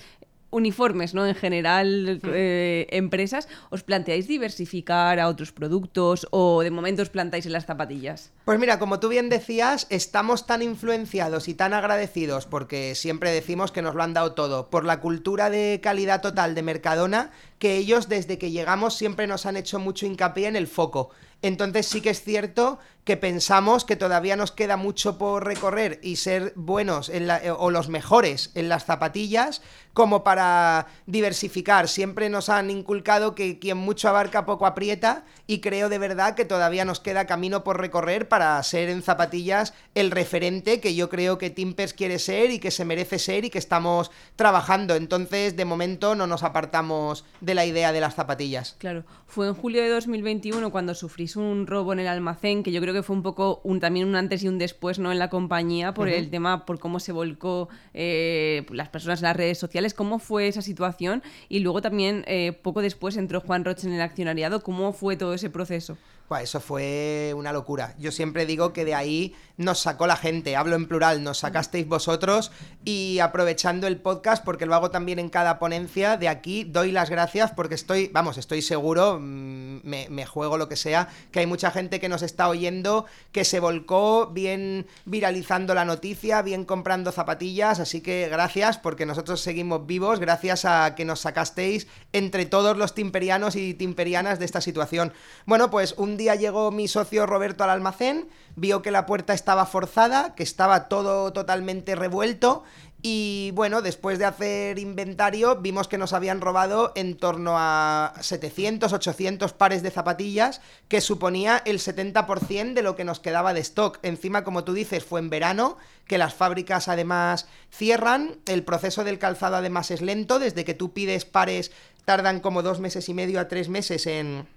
uniformes, 0.57 1.15
¿no? 1.15 1.27
En 1.27 1.35
general, 1.35 2.21
eh, 2.25 2.87
empresas, 2.91 3.49
¿os 3.71 3.83
planteáis 3.83 4.27
diversificar 4.27 5.21
a 5.21 5.29
otros 5.29 5.53
productos 5.53 6.27
o 6.31 6.63
de 6.63 6.71
momento 6.71 7.03
os 7.03 7.11
plantáis 7.11 7.47
en 7.47 7.53
las 7.53 7.67
zapatillas? 7.67 8.33
Pues 8.45 8.59
mira, 8.59 8.79
como 8.79 8.99
tú 8.99 9.09
bien 9.09 9.29
decías, 9.29 9.87
estamos 9.91 10.47
tan 10.47 10.63
influenciados 10.63 11.49
y 11.49 11.55
tan 11.55 11.75
agradecidos, 11.75 12.47
porque 12.47 12.95
siempre 12.95 13.31
decimos 13.31 13.71
que 13.71 13.83
nos 13.83 13.95
lo 13.95 14.03
han 14.03 14.15
dado 14.15 14.33
todo, 14.33 14.71
por 14.71 14.85
la 14.85 15.01
cultura 15.01 15.51
de 15.51 15.81
calidad 15.83 16.23
total 16.23 16.55
de 16.55 16.63
Mercadona, 16.63 17.31
que 17.59 17.77
ellos 17.77 18.09
desde 18.09 18.39
que 18.39 18.51
llegamos 18.51 18.95
siempre 18.95 19.27
nos 19.27 19.47
han 19.47 19.57
hecho 19.57 19.79
mucho 19.79 20.07
hincapié 20.07 20.49
en 20.49 20.57
el 20.57 20.67
foco. 20.67 21.11
Entonces 21.43 21.87
sí 21.87 22.01
que 22.01 22.11
es 22.11 22.23
cierto 22.23 22.79
que 23.07 23.17
pensamos 23.17 23.85
que 23.85 23.95
todavía 23.95 24.35
nos 24.35 24.51
queda 24.51 24.77
mucho 24.77 25.17
por 25.17 25.47
recorrer 25.47 26.01
y 26.03 26.17
ser 26.17 26.53
buenos 26.57 27.09
en 27.09 27.29
la, 27.29 27.41
o 27.57 27.71
los 27.71 27.89
mejores 27.89 28.51
en 28.55 28.69
las 28.69 28.85
zapatillas 28.85 29.63
como 29.97 30.25
para 30.25 30.89
diversificar. 31.07 31.89
Siempre 31.89 32.29
nos 32.29 32.51
han 32.51 32.69
inculcado 32.69 33.35
que 33.35 33.59
quien 33.59 33.79
mucho 33.79 34.09
abarca 34.09 34.45
poco 34.45 34.67
aprieta 34.67 35.25
y 35.47 35.61
creo 35.61 35.89
de 35.89 35.99
verdad 35.99 36.35
que 36.35 36.45
todavía 36.45 36.85
nos 36.85 37.01
queda 37.01 37.27
camino 37.27 37.65
por 37.65 37.81
recorrer 37.81 38.29
para 38.29 38.63
ser 38.65 38.91
en 38.91 39.03
zapatillas 39.03 39.73
el 39.95 40.11
referente 40.11 40.81
que 40.81 40.95
yo 40.95 41.09
creo 41.09 41.39
que 41.39 41.49
Timpers 41.49 41.95
quiere 41.95 42.19
ser 42.19 42.51
y 42.51 42.59
que 42.59 42.73
se 42.73 42.85
merece 42.85 43.19
ser 43.21 43.45
y 43.45 43.51
que 43.51 43.59
estamos 43.59 44.11
trabajando. 44.35 44.97
Entonces, 44.97 45.57
de 45.57 45.65
momento 45.65 46.17
no 46.17 46.27
nos 46.27 46.43
apartamos 46.43 47.25
de 47.41 47.55
la 47.55 47.65
idea 47.65 47.93
de 47.93 48.01
las 48.01 48.17
zapatillas. 48.17 48.75
Claro, 48.79 49.05
fue 49.27 49.47
en 49.47 49.55
julio 49.55 49.83
de 49.83 49.89
2021 49.91 50.71
cuando 50.73 50.95
sufrís 50.95 51.37
un 51.37 51.67
robo 51.67 51.93
en 51.93 52.01
el 52.01 52.09
almacén 52.09 52.63
que 52.63 52.73
yo 52.73 52.83
creo 52.83 52.96
que 52.97 53.03
fue 53.03 53.15
un 53.15 53.23
poco 53.23 53.61
un, 53.65 53.81
también 53.81 54.09
un 54.09 54.17
antes 54.17 54.43
y 54.43 54.49
un 54.49 54.59
después 54.59 54.99
¿no? 54.99 55.13
en 55.13 55.19
la 55.19 55.31
compañía 55.31 55.95
por 55.95 56.09
el 56.09 56.31
tema, 56.31 56.67
por 56.67 56.79
cómo 56.79 57.01
se 57.01 57.13
volcó 57.13 57.69
eh, 57.95 58.67
las 58.71 58.89
personas 58.89 59.21
en 59.21 59.25
las 59.25 59.37
redes 59.37 59.59
sociales, 59.59 59.95
cómo 59.95 60.19
fue 60.19 60.49
esa 60.49 60.63
situación 60.63 61.23
y 61.49 61.61
luego 61.61 61.83
también 61.83 62.25
eh, 62.27 62.53
poco 62.63 62.83
después 62.83 63.17
entró 63.17 63.41
Juan 63.41 63.65
Roche 63.65 63.87
en 63.87 63.95
el 63.95 64.01
accionariado, 64.01 64.63
cómo 64.63 64.93
fue 64.93 65.17
todo 65.17 65.35
ese 65.35 65.51
proceso 65.51 65.97
eso 66.35 66.61
fue 66.61 67.33
una 67.37 67.53
locura. 67.53 67.95
Yo 67.99 68.11
siempre 68.11 68.47
digo 68.47 68.73
que 68.73 68.85
de 68.85 68.95
ahí 68.95 69.35
nos 69.57 69.79
sacó 69.79 70.07
la 70.07 70.17
gente, 70.17 70.57
hablo 70.57 70.77
en 70.77 70.87
plural, 70.87 71.23
nos 71.23 71.39
sacasteis 71.39 71.87
vosotros 71.87 72.51
y 72.85 73.21
aprovechando 73.21 73.87
el 73.87 73.97
podcast, 73.97 74.45
porque 74.45 74.67
lo 74.67 74.75
hago 74.75 74.91
también 74.91 75.19
en 75.19 75.31
cada 75.31 75.59
ponencia, 75.59 76.17
de 76.17 76.29
aquí 76.29 76.65
doy 76.65 76.93
las 76.93 77.11
gracias 77.11 77.53
porque 77.53 77.75
estoy, 77.75 78.11
vamos, 78.13 78.39
estoy 78.39 78.61
seguro, 78.61 79.19
mm, 79.21 79.81
me, 79.85 80.27
juego 80.27 80.59
lo 80.59 80.69
que 80.69 80.77
sea, 80.77 81.09
que 81.31 81.41
hay 81.41 81.47
mucha 81.47 81.71
gente 81.71 82.01
que 82.01 82.09
nos 82.09 82.23
está 82.23 82.49
oyendo, 82.49 83.07
que 83.33 83.45
se 83.45 83.61
volcó 83.61 84.27
bien 84.27 84.87
viralizando 85.05 85.75
la 85.75 85.85
noticia, 85.85 86.43
bien 86.43 86.65
comprando 86.65 87.13
zapatillas, 87.13 87.79
así 87.81 88.01
que 88.01 88.29
gracias 88.29 88.77
porque 88.79 89.07
nosotros 89.07 89.41
seguimos 89.41 89.87
vivos, 89.87 90.19
gracias 90.19 90.65
a 90.65 90.95
que 90.97 91.05
nos 91.05 91.21
sacasteis 91.21 91.87
entre 92.13 92.45
todos 92.45 92.77
los 92.77 92.95
timperianos 92.95 93.57
y 93.57 93.73
timperianas 93.75 94.39
de 94.39 94.45
esta 94.45 94.61
situación. 94.61 95.13
Bueno, 95.47 95.71
pues 95.71 95.95
un 95.97 96.16
día 96.17 96.35
llegó 96.35 96.71
mi 96.71 96.89
socio 96.89 97.27
Roberto 97.27 97.65
al 97.65 97.71
almacén, 97.71 98.29
vio 98.55 98.83
que 98.83 98.91
la 98.91 99.07
puerta 99.07 99.35
estaba 99.35 99.67
forzada, 99.67 100.35
que 100.35 100.43
estaba 100.43 100.89
todo 100.89 101.33
totalmente 101.33 101.95
revuelto 101.95 102.65
y 103.09 103.53
bueno, 103.55 103.83
después 103.83 104.19
de 104.19 104.25
hacer 104.25 104.81
inventario 104.81 105.61
vimos 105.61 105.87
que 105.87 105.97
nos 105.97 106.13
habían 106.13 106.41
robado 106.41 106.91
en 106.97 107.17
torno 107.17 107.55
a 107.57 108.15
700, 108.21 108.93
800 108.93 109.53
pares 109.53 109.85
de 109.85 109.93
zapatillas, 109.93 110.61
que 110.89 111.01
suponía 111.01 111.63
el 111.67 111.79
70% 111.79 112.75
de 112.75 112.83
lo 112.83 112.97
que 112.97 113.05
nos 113.05 113.21
quedaba 113.21 113.55
de 113.55 113.61
stock. 113.61 114.01
Encima, 114.03 114.43
como 114.43 114.65
tú 114.65 114.73
dices, 114.73 115.05
fue 115.05 115.21
en 115.21 115.31
verano, 115.31 115.77
que 116.09 116.19
las 116.19 116.35
fábricas 116.35 116.89
además 116.89 117.47
cierran, 117.71 118.39
el 118.47 118.65
proceso 118.65 119.05
del 119.05 119.21
calzado 119.21 119.55
además 119.55 119.93
es 119.93 120.01
lento, 120.01 120.41
desde 120.41 120.65
que 120.65 120.75
tú 120.75 120.93
pides 120.93 121.25
pares 121.25 121.71
tardan 122.05 122.41
como 122.41 122.63
dos 122.63 122.81
meses 122.81 123.09
y 123.09 123.15
medio 123.15 123.39
a 123.39 123.49
tres 123.49 123.69
meses 123.69 124.07
en 124.07 124.49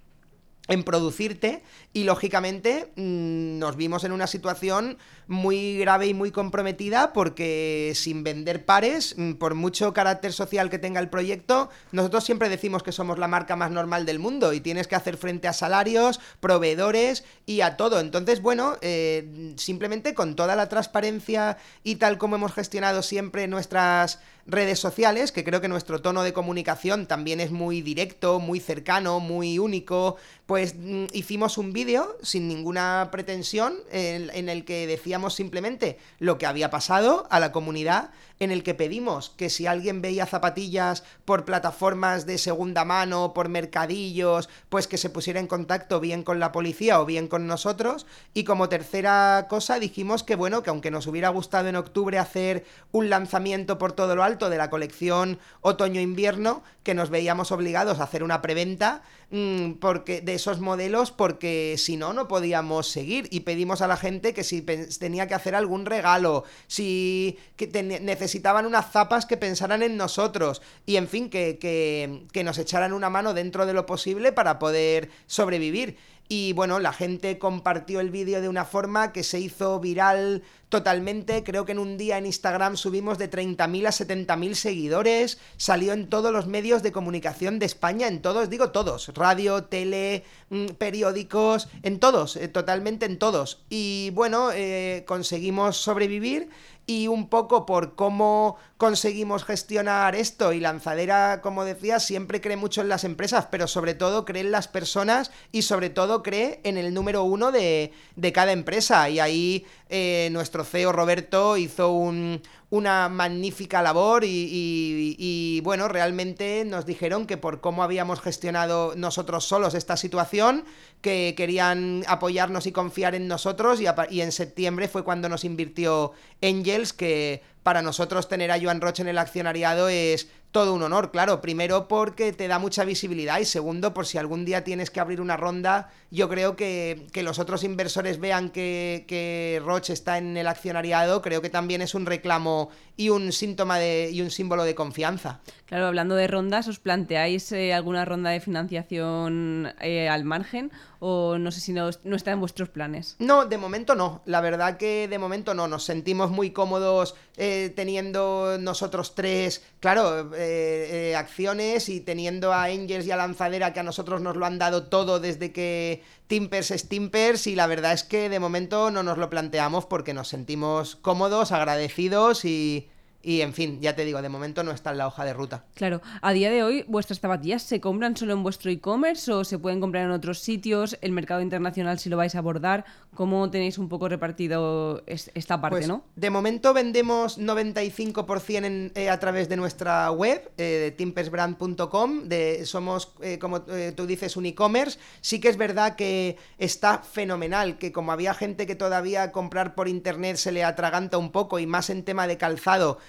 en 0.69 0.83
producirte 0.83 1.63
y 1.93 2.03
lógicamente 2.03 2.91
mm, 2.95 3.59
nos 3.59 3.75
vimos 3.75 4.03
en 4.03 4.11
una 4.11 4.27
situación 4.27 4.97
muy 5.27 5.79
grave 5.79 6.07
y 6.07 6.13
muy 6.13 6.31
comprometida 6.31 7.11
porque 7.11 7.91
sin 7.95 8.23
vender 8.23 8.65
pares, 8.65 9.15
mm, 9.17 9.33
por 9.33 9.55
mucho 9.55 9.93
carácter 9.93 10.31
social 10.31 10.69
que 10.69 10.77
tenga 10.77 10.99
el 10.99 11.09
proyecto, 11.09 11.69
nosotros 11.91 12.23
siempre 12.23 12.49
decimos 12.49 12.83
que 12.83 12.91
somos 12.91 13.17
la 13.17 13.27
marca 13.27 13.55
más 13.55 13.71
normal 13.71 14.05
del 14.05 14.19
mundo 14.19 14.53
y 14.53 14.61
tienes 14.61 14.87
que 14.87 14.95
hacer 14.95 15.17
frente 15.17 15.47
a 15.47 15.53
salarios, 15.53 16.19
proveedores 16.39 17.25
y 17.47 17.61
a 17.61 17.75
todo. 17.75 17.99
Entonces, 17.99 18.41
bueno, 18.41 18.77
eh, 18.81 19.53
simplemente 19.57 20.13
con 20.13 20.35
toda 20.35 20.55
la 20.55 20.69
transparencia 20.69 21.57
y 21.83 21.95
tal 21.95 22.19
como 22.19 22.35
hemos 22.35 22.53
gestionado 22.53 23.01
siempre 23.01 23.47
nuestras 23.47 24.19
redes 24.49 24.79
sociales, 24.79 25.31
que 25.31 25.43
creo 25.43 25.61
que 25.61 25.67
nuestro 25.67 26.01
tono 26.01 26.23
de 26.23 26.33
comunicación 26.33 27.05
también 27.05 27.39
es 27.39 27.51
muy 27.51 27.81
directo, 27.81 28.39
muy 28.39 28.59
cercano, 28.59 29.19
muy 29.19 29.59
único, 29.59 30.17
pues 30.45 30.75
mm, 30.75 31.05
hicimos 31.13 31.57
un 31.57 31.73
vídeo 31.73 32.17
sin 32.21 32.47
ninguna 32.47 33.09
pretensión 33.11 33.75
en, 33.91 34.49
el 34.49 34.65
que 34.65 34.87
decíamos 34.87 35.35
simplemente 35.35 35.99
lo 36.19 36.37
que 36.37 36.45
había 36.45 36.69
pasado 36.69 37.27
a 37.29 37.39
la 37.39 37.51
comunidad, 37.51 38.11
en 38.39 38.51
el 38.51 38.63
que 38.63 38.73
pedimos 38.73 39.31
que 39.31 39.49
si 39.49 39.67
alguien 39.67 40.01
veía 40.01 40.25
zapatillas 40.25 41.03
por 41.25 41.43
plataformas 41.43 42.25
de 42.25 42.37
segunda 42.37 42.85
mano, 42.85 43.33
por 43.33 43.49
mercadillos, 43.49 44.47
pues 44.69 44.87
que 44.87 44.97
se 44.97 45.09
pusiera 45.09 45.41
en 45.41 45.47
contacto 45.47 45.99
bien 45.99 46.23
con 46.23 46.39
la 46.39 46.53
policía 46.53 47.01
o 47.01 47.05
bien 47.05 47.27
con 47.27 47.47
nosotros. 47.47 48.05
Y 48.33 48.45
como 48.45 48.69
tercera 48.69 49.47
cosa 49.49 49.77
dijimos 49.77 50.23
que 50.23 50.35
bueno, 50.35 50.63
que 50.63 50.69
aunque 50.69 50.89
nos 50.89 51.05
hubiera 51.07 51.29
gustado 51.29 51.67
en 51.67 51.75
octubre 51.75 52.17
hacer 52.17 52.65
un 52.93 53.09
lanzamiento 53.09 53.77
por 53.77 53.91
todo 53.91 54.15
lo 54.15 54.23
alto 54.23 54.38
de 54.47 54.57
la 54.57 54.69
colección 54.69 55.39
otoño-invierno, 55.61 56.63
que 56.83 56.93
nos 56.93 57.09
veíamos 57.09 57.51
obligados 57.51 57.99
a 57.99 58.03
hacer 58.03 58.23
una 58.23 58.41
preventa 58.41 59.01
mm, 59.31 59.73
porque, 59.73 60.21
de 60.21 60.35
esos 60.35 60.59
modelos 60.59 61.11
porque 61.11 61.75
si 61.77 61.97
no, 61.97 62.13
no 62.13 62.27
podíamos 62.27 62.87
seguir. 62.87 63.27
Y 63.31 63.41
pedimos 63.41 63.81
a 63.81 63.87
la 63.87 63.97
gente 63.97 64.33
que 64.33 64.43
si 64.43 64.61
tenía 64.61 65.27
que 65.27 65.33
hacer 65.33 65.55
algún 65.55 65.85
regalo, 65.85 66.45
si 66.67 67.37
que 67.57 67.67
necesitaban 68.01 68.65
unas 68.65 68.91
zapas 68.91 69.25
que 69.25 69.35
pensaran 69.35 69.83
en 69.83 69.97
nosotros 69.97 70.61
y 70.85 70.95
en 70.95 71.07
fin, 71.07 71.29
que, 71.29 71.57
que, 71.59 72.23
que 72.31 72.43
nos 72.43 72.57
echaran 72.59 72.93
una 72.93 73.09
mano 73.09 73.33
dentro 73.33 73.65
de 73.65 73.73
lo 73.73 73.85
posible 73.85 74.31
para 74.31 74.59
poder 74.59 75.09
sobrevivir. 75.27 75.97
Y 76.31 76.53
bueno, 76.53 76.77
la 76.79 76.93
gente 76.93 77.39
compartió 77.39 77.99
el 77.99 78.11
vídeo 78.11 78.39
de 78.39 78.49
una 78.49 78.63
forma 78.63 79.11
que 79.11 79.23
se 79.23 79.39
hizo 79.39 79.79
viral 79.79 80.43
totalmente. 80.69 81.43
Creo 81.43 81.65
que 81.65 81.71
en 81.71 81.79
un 81.79 81.97
día 81.97 82.19
en 82.19 82.27
Instagram 82.27 82.77
subimos 82.77 83.17
de 83.17 83.31
30.000 83.31 83.87
a 83.87 83.89
70.000 83.89 84.53
seguidores. 84.53 85.39
Salió 85.57 85.91
en 85.91 86.07
todos 86.07 86.31
los 86.31 86.45
medios 86.45 86.83
de 86.83 86.91
comunicación 86.91 87.57
de 87.57 87.65
España, 87.65 88.07
en 88.07 88.21
todos, 88.21 88.51
digo 88.51 88.69
todos. 88.69 89.07
Radio, 89.15 89.63
tele, 89.63 90.23
mm, 90.49 90.67
periódicos, 90.77 91.67
en 91.81 91.99
todos, 91.99 92.35
eh, 92.35 92.47
totalmente 92.47 93.07
en 93.07 93.17
todos. 93.17 93.63
Y 93.67 94.11
bueno, 94.13 94.51
eh, 94.53 95.05
conseguimos 95.07 95.77
sobrevivir 95.77 96.49
y 96.89 97.07
un 97.07 97.29
poco 97.29 97.67
por 97.67 97.93
cómo 97.93 98.57
conseguimos 98.77 99.43
gestionar 99.43 100.15
esto 100.15 100.53
y 100.53 100.59
Lanzadera, 100.59 101.39
como 101.39 101.63
decía, 101.63 101.99
siempre 101.99 102.41
cree 102.41 102.57
mucho 102.57 102.81
en 102.81 102.89
las 102.89 103.03
empresas, 103.03 103.45
pero 103.51 103.67
sobre 103.67 103.93
todo 103.93 104.25
cree 104.25 104.41
en 104.41 104.49
las 104.49 104.67
personas 104.67 105.29
y 105.51 105.61
sobre 105.61 105.91
todo 105.91 106.23
cree 106.23 106.61
en 106.63 106.79
el 106.79 106.91
número 106.95 107.23
uno 107.25 107.51
de, 107.51 107.93
de 108.15 108.33
cada 108.33 108.53
empresa. 108.53 109.07
Y 109.07 109.19
ahí 109.19 109.67
eh, 109.89 110.29
nuestro 110.31 110.63
CEO 110.63 110.91
Roberto 110.91 111.57
hizo 111.57 111.91
un, 111.91 112.41
una 112.71 113.09
magnífica 113.09 113.81
labor 113.81 114.23
y, 114.25 115.61
bueno, 115.63 115.87
realmente 115.87 116.63
nos 116.65 116.85
dijeron 116.85 117.25
que 117.25 117.37
por 117.37 117.61
cómo 117.61 117.83
habíamos 117.83 118.21
gestionado 118.21 118.93
nosotros 118.95 119.45
solos 119.45 119.73
esta 119.73 119.97
situación, 119.97 120.65
que 121.01 121.33
querían 121.35 122.03
apoyarnos 122.07 122.67
y 122.67 122.71
confiar 122.71 123.15
en 123.15 123.27
nosotros 123.27 123.81
y, 123.81 123.85
y 124.09 124.21
en 124.21 124.31
septiembre 124.31 124.87
fue 124.87 125.03
cuando 125.03 125.29
nos 125.29 125.45
invirtió 125.45 126.11
Angels, 126.43 126.93
que 126.93 127.41
para 127.63 127.81
nosotros 127.81 128.27
tener 128.27 128.51
a 128.51 128.59
Joan 128.59 128.81
Roche 128.81 129.01
en 129.01 129.09
el 129.09 129.17
accionariado 129.17 129.89
es 129.89 130.27
todo 130.51 130.73
un 130.73 130.83
honor, 130.83 131.11
claro. 131.11 131.41
Primero 131.41 131.87
porque 131.87 132.33
te 132.33 132.47
da 132.47 132.59
mucha 132.59 132.83
visibilidad 132.83 133.39
y 133.39 133.45
segundo 133.45 133.93
por 133.93 134.05
si 134.05 134.17
algún 134.17 134.45
día 134.45 134.63
tienes 134.63 134.89
que 134.89 134.99
abrir 134.99 135.21
una 135.21 135.37
ronda, 135.37 135.89
yo 136.11 136.27
creo 136.29 136.55
que, 136.55 137.07
que 137.11 137.23
los 137.23 137.39
otros 137.39 137.63
inversores 137.63 138.19
vean 138.19 138.49
que, 138.49 139.05
que 139.07 139.61
Roche 139.63 139.93
está 139.93 140.17
en 140.17 140.37
el 140.37 140.47
accionariado, 140.47 141.21
creo 141.21 141.41
que 141.41 141.49
también 141.49 141.81
es 141.81 141.93
un 141.93 142.05
reclamo 142.05 142.69
y 142.99 143.09
un 143.09 143.31
síntoma 143.31 143.79
de, 143.79 144.09
y 144.11 144.21
un 144.21 144.29
símbolo 144.29 144.63
de 144.65 144.75
confianza. 144.75 145.39
Claro, 145.67 145.87
hablando 145.87 146.15
de 146.15 146.27
rondas, 146.27 146.67
¿os 146.67 146.79
planteáis 146.79 147.49
eh, 147.53 147.73
alguna 147.73 148.03
ronda 148.03 148.31
de 148.31 148.41
financiación 148.41 149.71
eh, 149.79 150.09
al 150.09 150.25
margen 150.25 150.71
o 150.99 151.37
no 151.37 151.51
sé 151.51 151.61
si 151.61 151.71
no, 151.71 151.89
no, 152.03 152.15
está 152.17 152.31
en 152.31 152.41
vuestros 152.41 152.67
planes? 152.67 153.15
No, 153.19 153.45
de 153.45 153.57
momento 153.57 153.95
no. 153.95 154.21
La 154.25 154.41
verdad 154.41 154.75
que 154.75 155.07
de 155.07 155.17
momento 155.17 155.53
no. 155.53 155.67
Nos 155.69 155.85
sentimos 155.85 156.29
muy 156.29 156.51
cómodos 156.51 157.15
eh, 157.37 157.71
teniendo 157.73 158.57
nosotros 158.59 159.15
tres, 159.15 159.63
claro, 159.79 160.35
eh, 160.39 161.09
eh, 161.11 161.15
acciones 161.15 161.89
y 161.89 161.99
teniendo 161.99 162.53
a 162.53 162.63
Angels 162.63 163.05
y 163.05 163.11
a 163.11 163.17
Lanzadera 163.17 163.73
que 163.73 163.81
a 163.81 163.83
nosotros 163.83 164.21
nos 164.21 164.37
lo 164.37 164.45
han 164.45 164.57
dado 164.57 164.87
todo 164.87 165.19
desde 165.19 165.51
que 165.51 166.01
Timpers 166.27 166.71
es 166.71 166.87
Timpers 166.87 167.45
y 167.47 167.55
la 167.55 167.67
verdad 167.67 167.91
es 167.91 168.03
que 168.03 168.29
de 168.29 168.39
momento 168.39 168.89
no 168.89 169.03
nos 169.03 169.17
lo 169.17 169.29
planteamos 169.29 169.85
porque 169.85 170.13
nos 170.13 170.29
sentimos 170.29 170.95
cómodos, 170.95 171.51
agradecidos 171.51 172.45
y 172.45 172.89
y 173.21 173.41
en 173.41 173.53
fin, 173.53 173.79
ya 173.81 173.95
te 173.95 174.05
digo, 174.05 174.21
de 174.21 174.29
momento 174.29 174.63
no 174.63 174.71
está 174.71 174.91
en 174.91 174.97
la 174.97 175.07
hoja 175.07 175.25
de 175.25 175.33
ruta. 175.33 175.65
Claro, 175.75 176.01
a 176.21 176.31
día 176.31 176.49
de 176.49 176.63
hoy, 176.63 176.85
¿vuestras 176.87 177.19
zapatillas 177.19 177.63
se 177.63 177.81
compran 177.81 178.15
solo 178.15 178.33
en 178.33 178.43
vuestro 178.43 178.71
e-commerce 178.71 179.31
o 179.31 179.43
se 179.43 179.59
pueden 179.59 179.81
comprar 179.81 180.05
en 180.05 180.11
otros 180.11 180.39
sitios? 180.39 180.97
¿El 181.01 181.11
mercado 181.11 181.41
internacional 181.41 181.99
si 181.99 182.09
lo 182.09 182.15
vais 182.15 182.35
a 182.35 182.39
abordar? 182.39 182.85
¿Cómo 183.15 183.49
tenéis 183.51 183.77
un 183.77 183.89
poco 183.89 184.07
repartido 184.07 185.03
esta 185.05 185.59
parte, 185.59 185.77
pues, 185.77 185.87
no? 185.87 186.03
De 186.15 186.29
momento 186.29 186.73
vendemos 186.73 187.37
95% 187.37 188.65
en, 188.65 188.91
eh, 188.95 189.09
a 189.09 189.19
través 189.19 189.49
de 189.49 189.57
nuestra 189.57 190.09
web, 190.11 190.49
eh, 190.57 190.63
de 190.63 190.91
timpersbrand.com. 190.91 192.29
somos, 192.63 193.11
eh, 193.21 193.37
como 193.37 193.63
eh, 193.67 193.91
tú 193.95 194.05
dices, 194.05 194.37
un 194.37 194.45
e-commerce. 194.45 194.97
Sí 195.19 195.41
que 195.41 195.49
es 195.49 195.57
verdad 195.57 195.95
que 195.95 196.37
está 196.57 196.99
fenomenal, 196.99 197.77
que 197.77 197.91
como 197.91 198.13
había 198.13 198.33
gente 198.33 198.65
que 198.65 198.75
todavía 198.75 199.33
comprar 199.33 199.75
por 199.75 199.89
internet 199.89 200.37
se 200.37 200.53
le 200.53 200.63
atraganta 200.63 201.17
un 201.17 201.31
poco 201.31 201.59
y 201.59 201.67
más 201.67 201.89
en 201.89 202.03
tema 202.03 202.25
de 202.25 202.37
calzado 202.37 202.99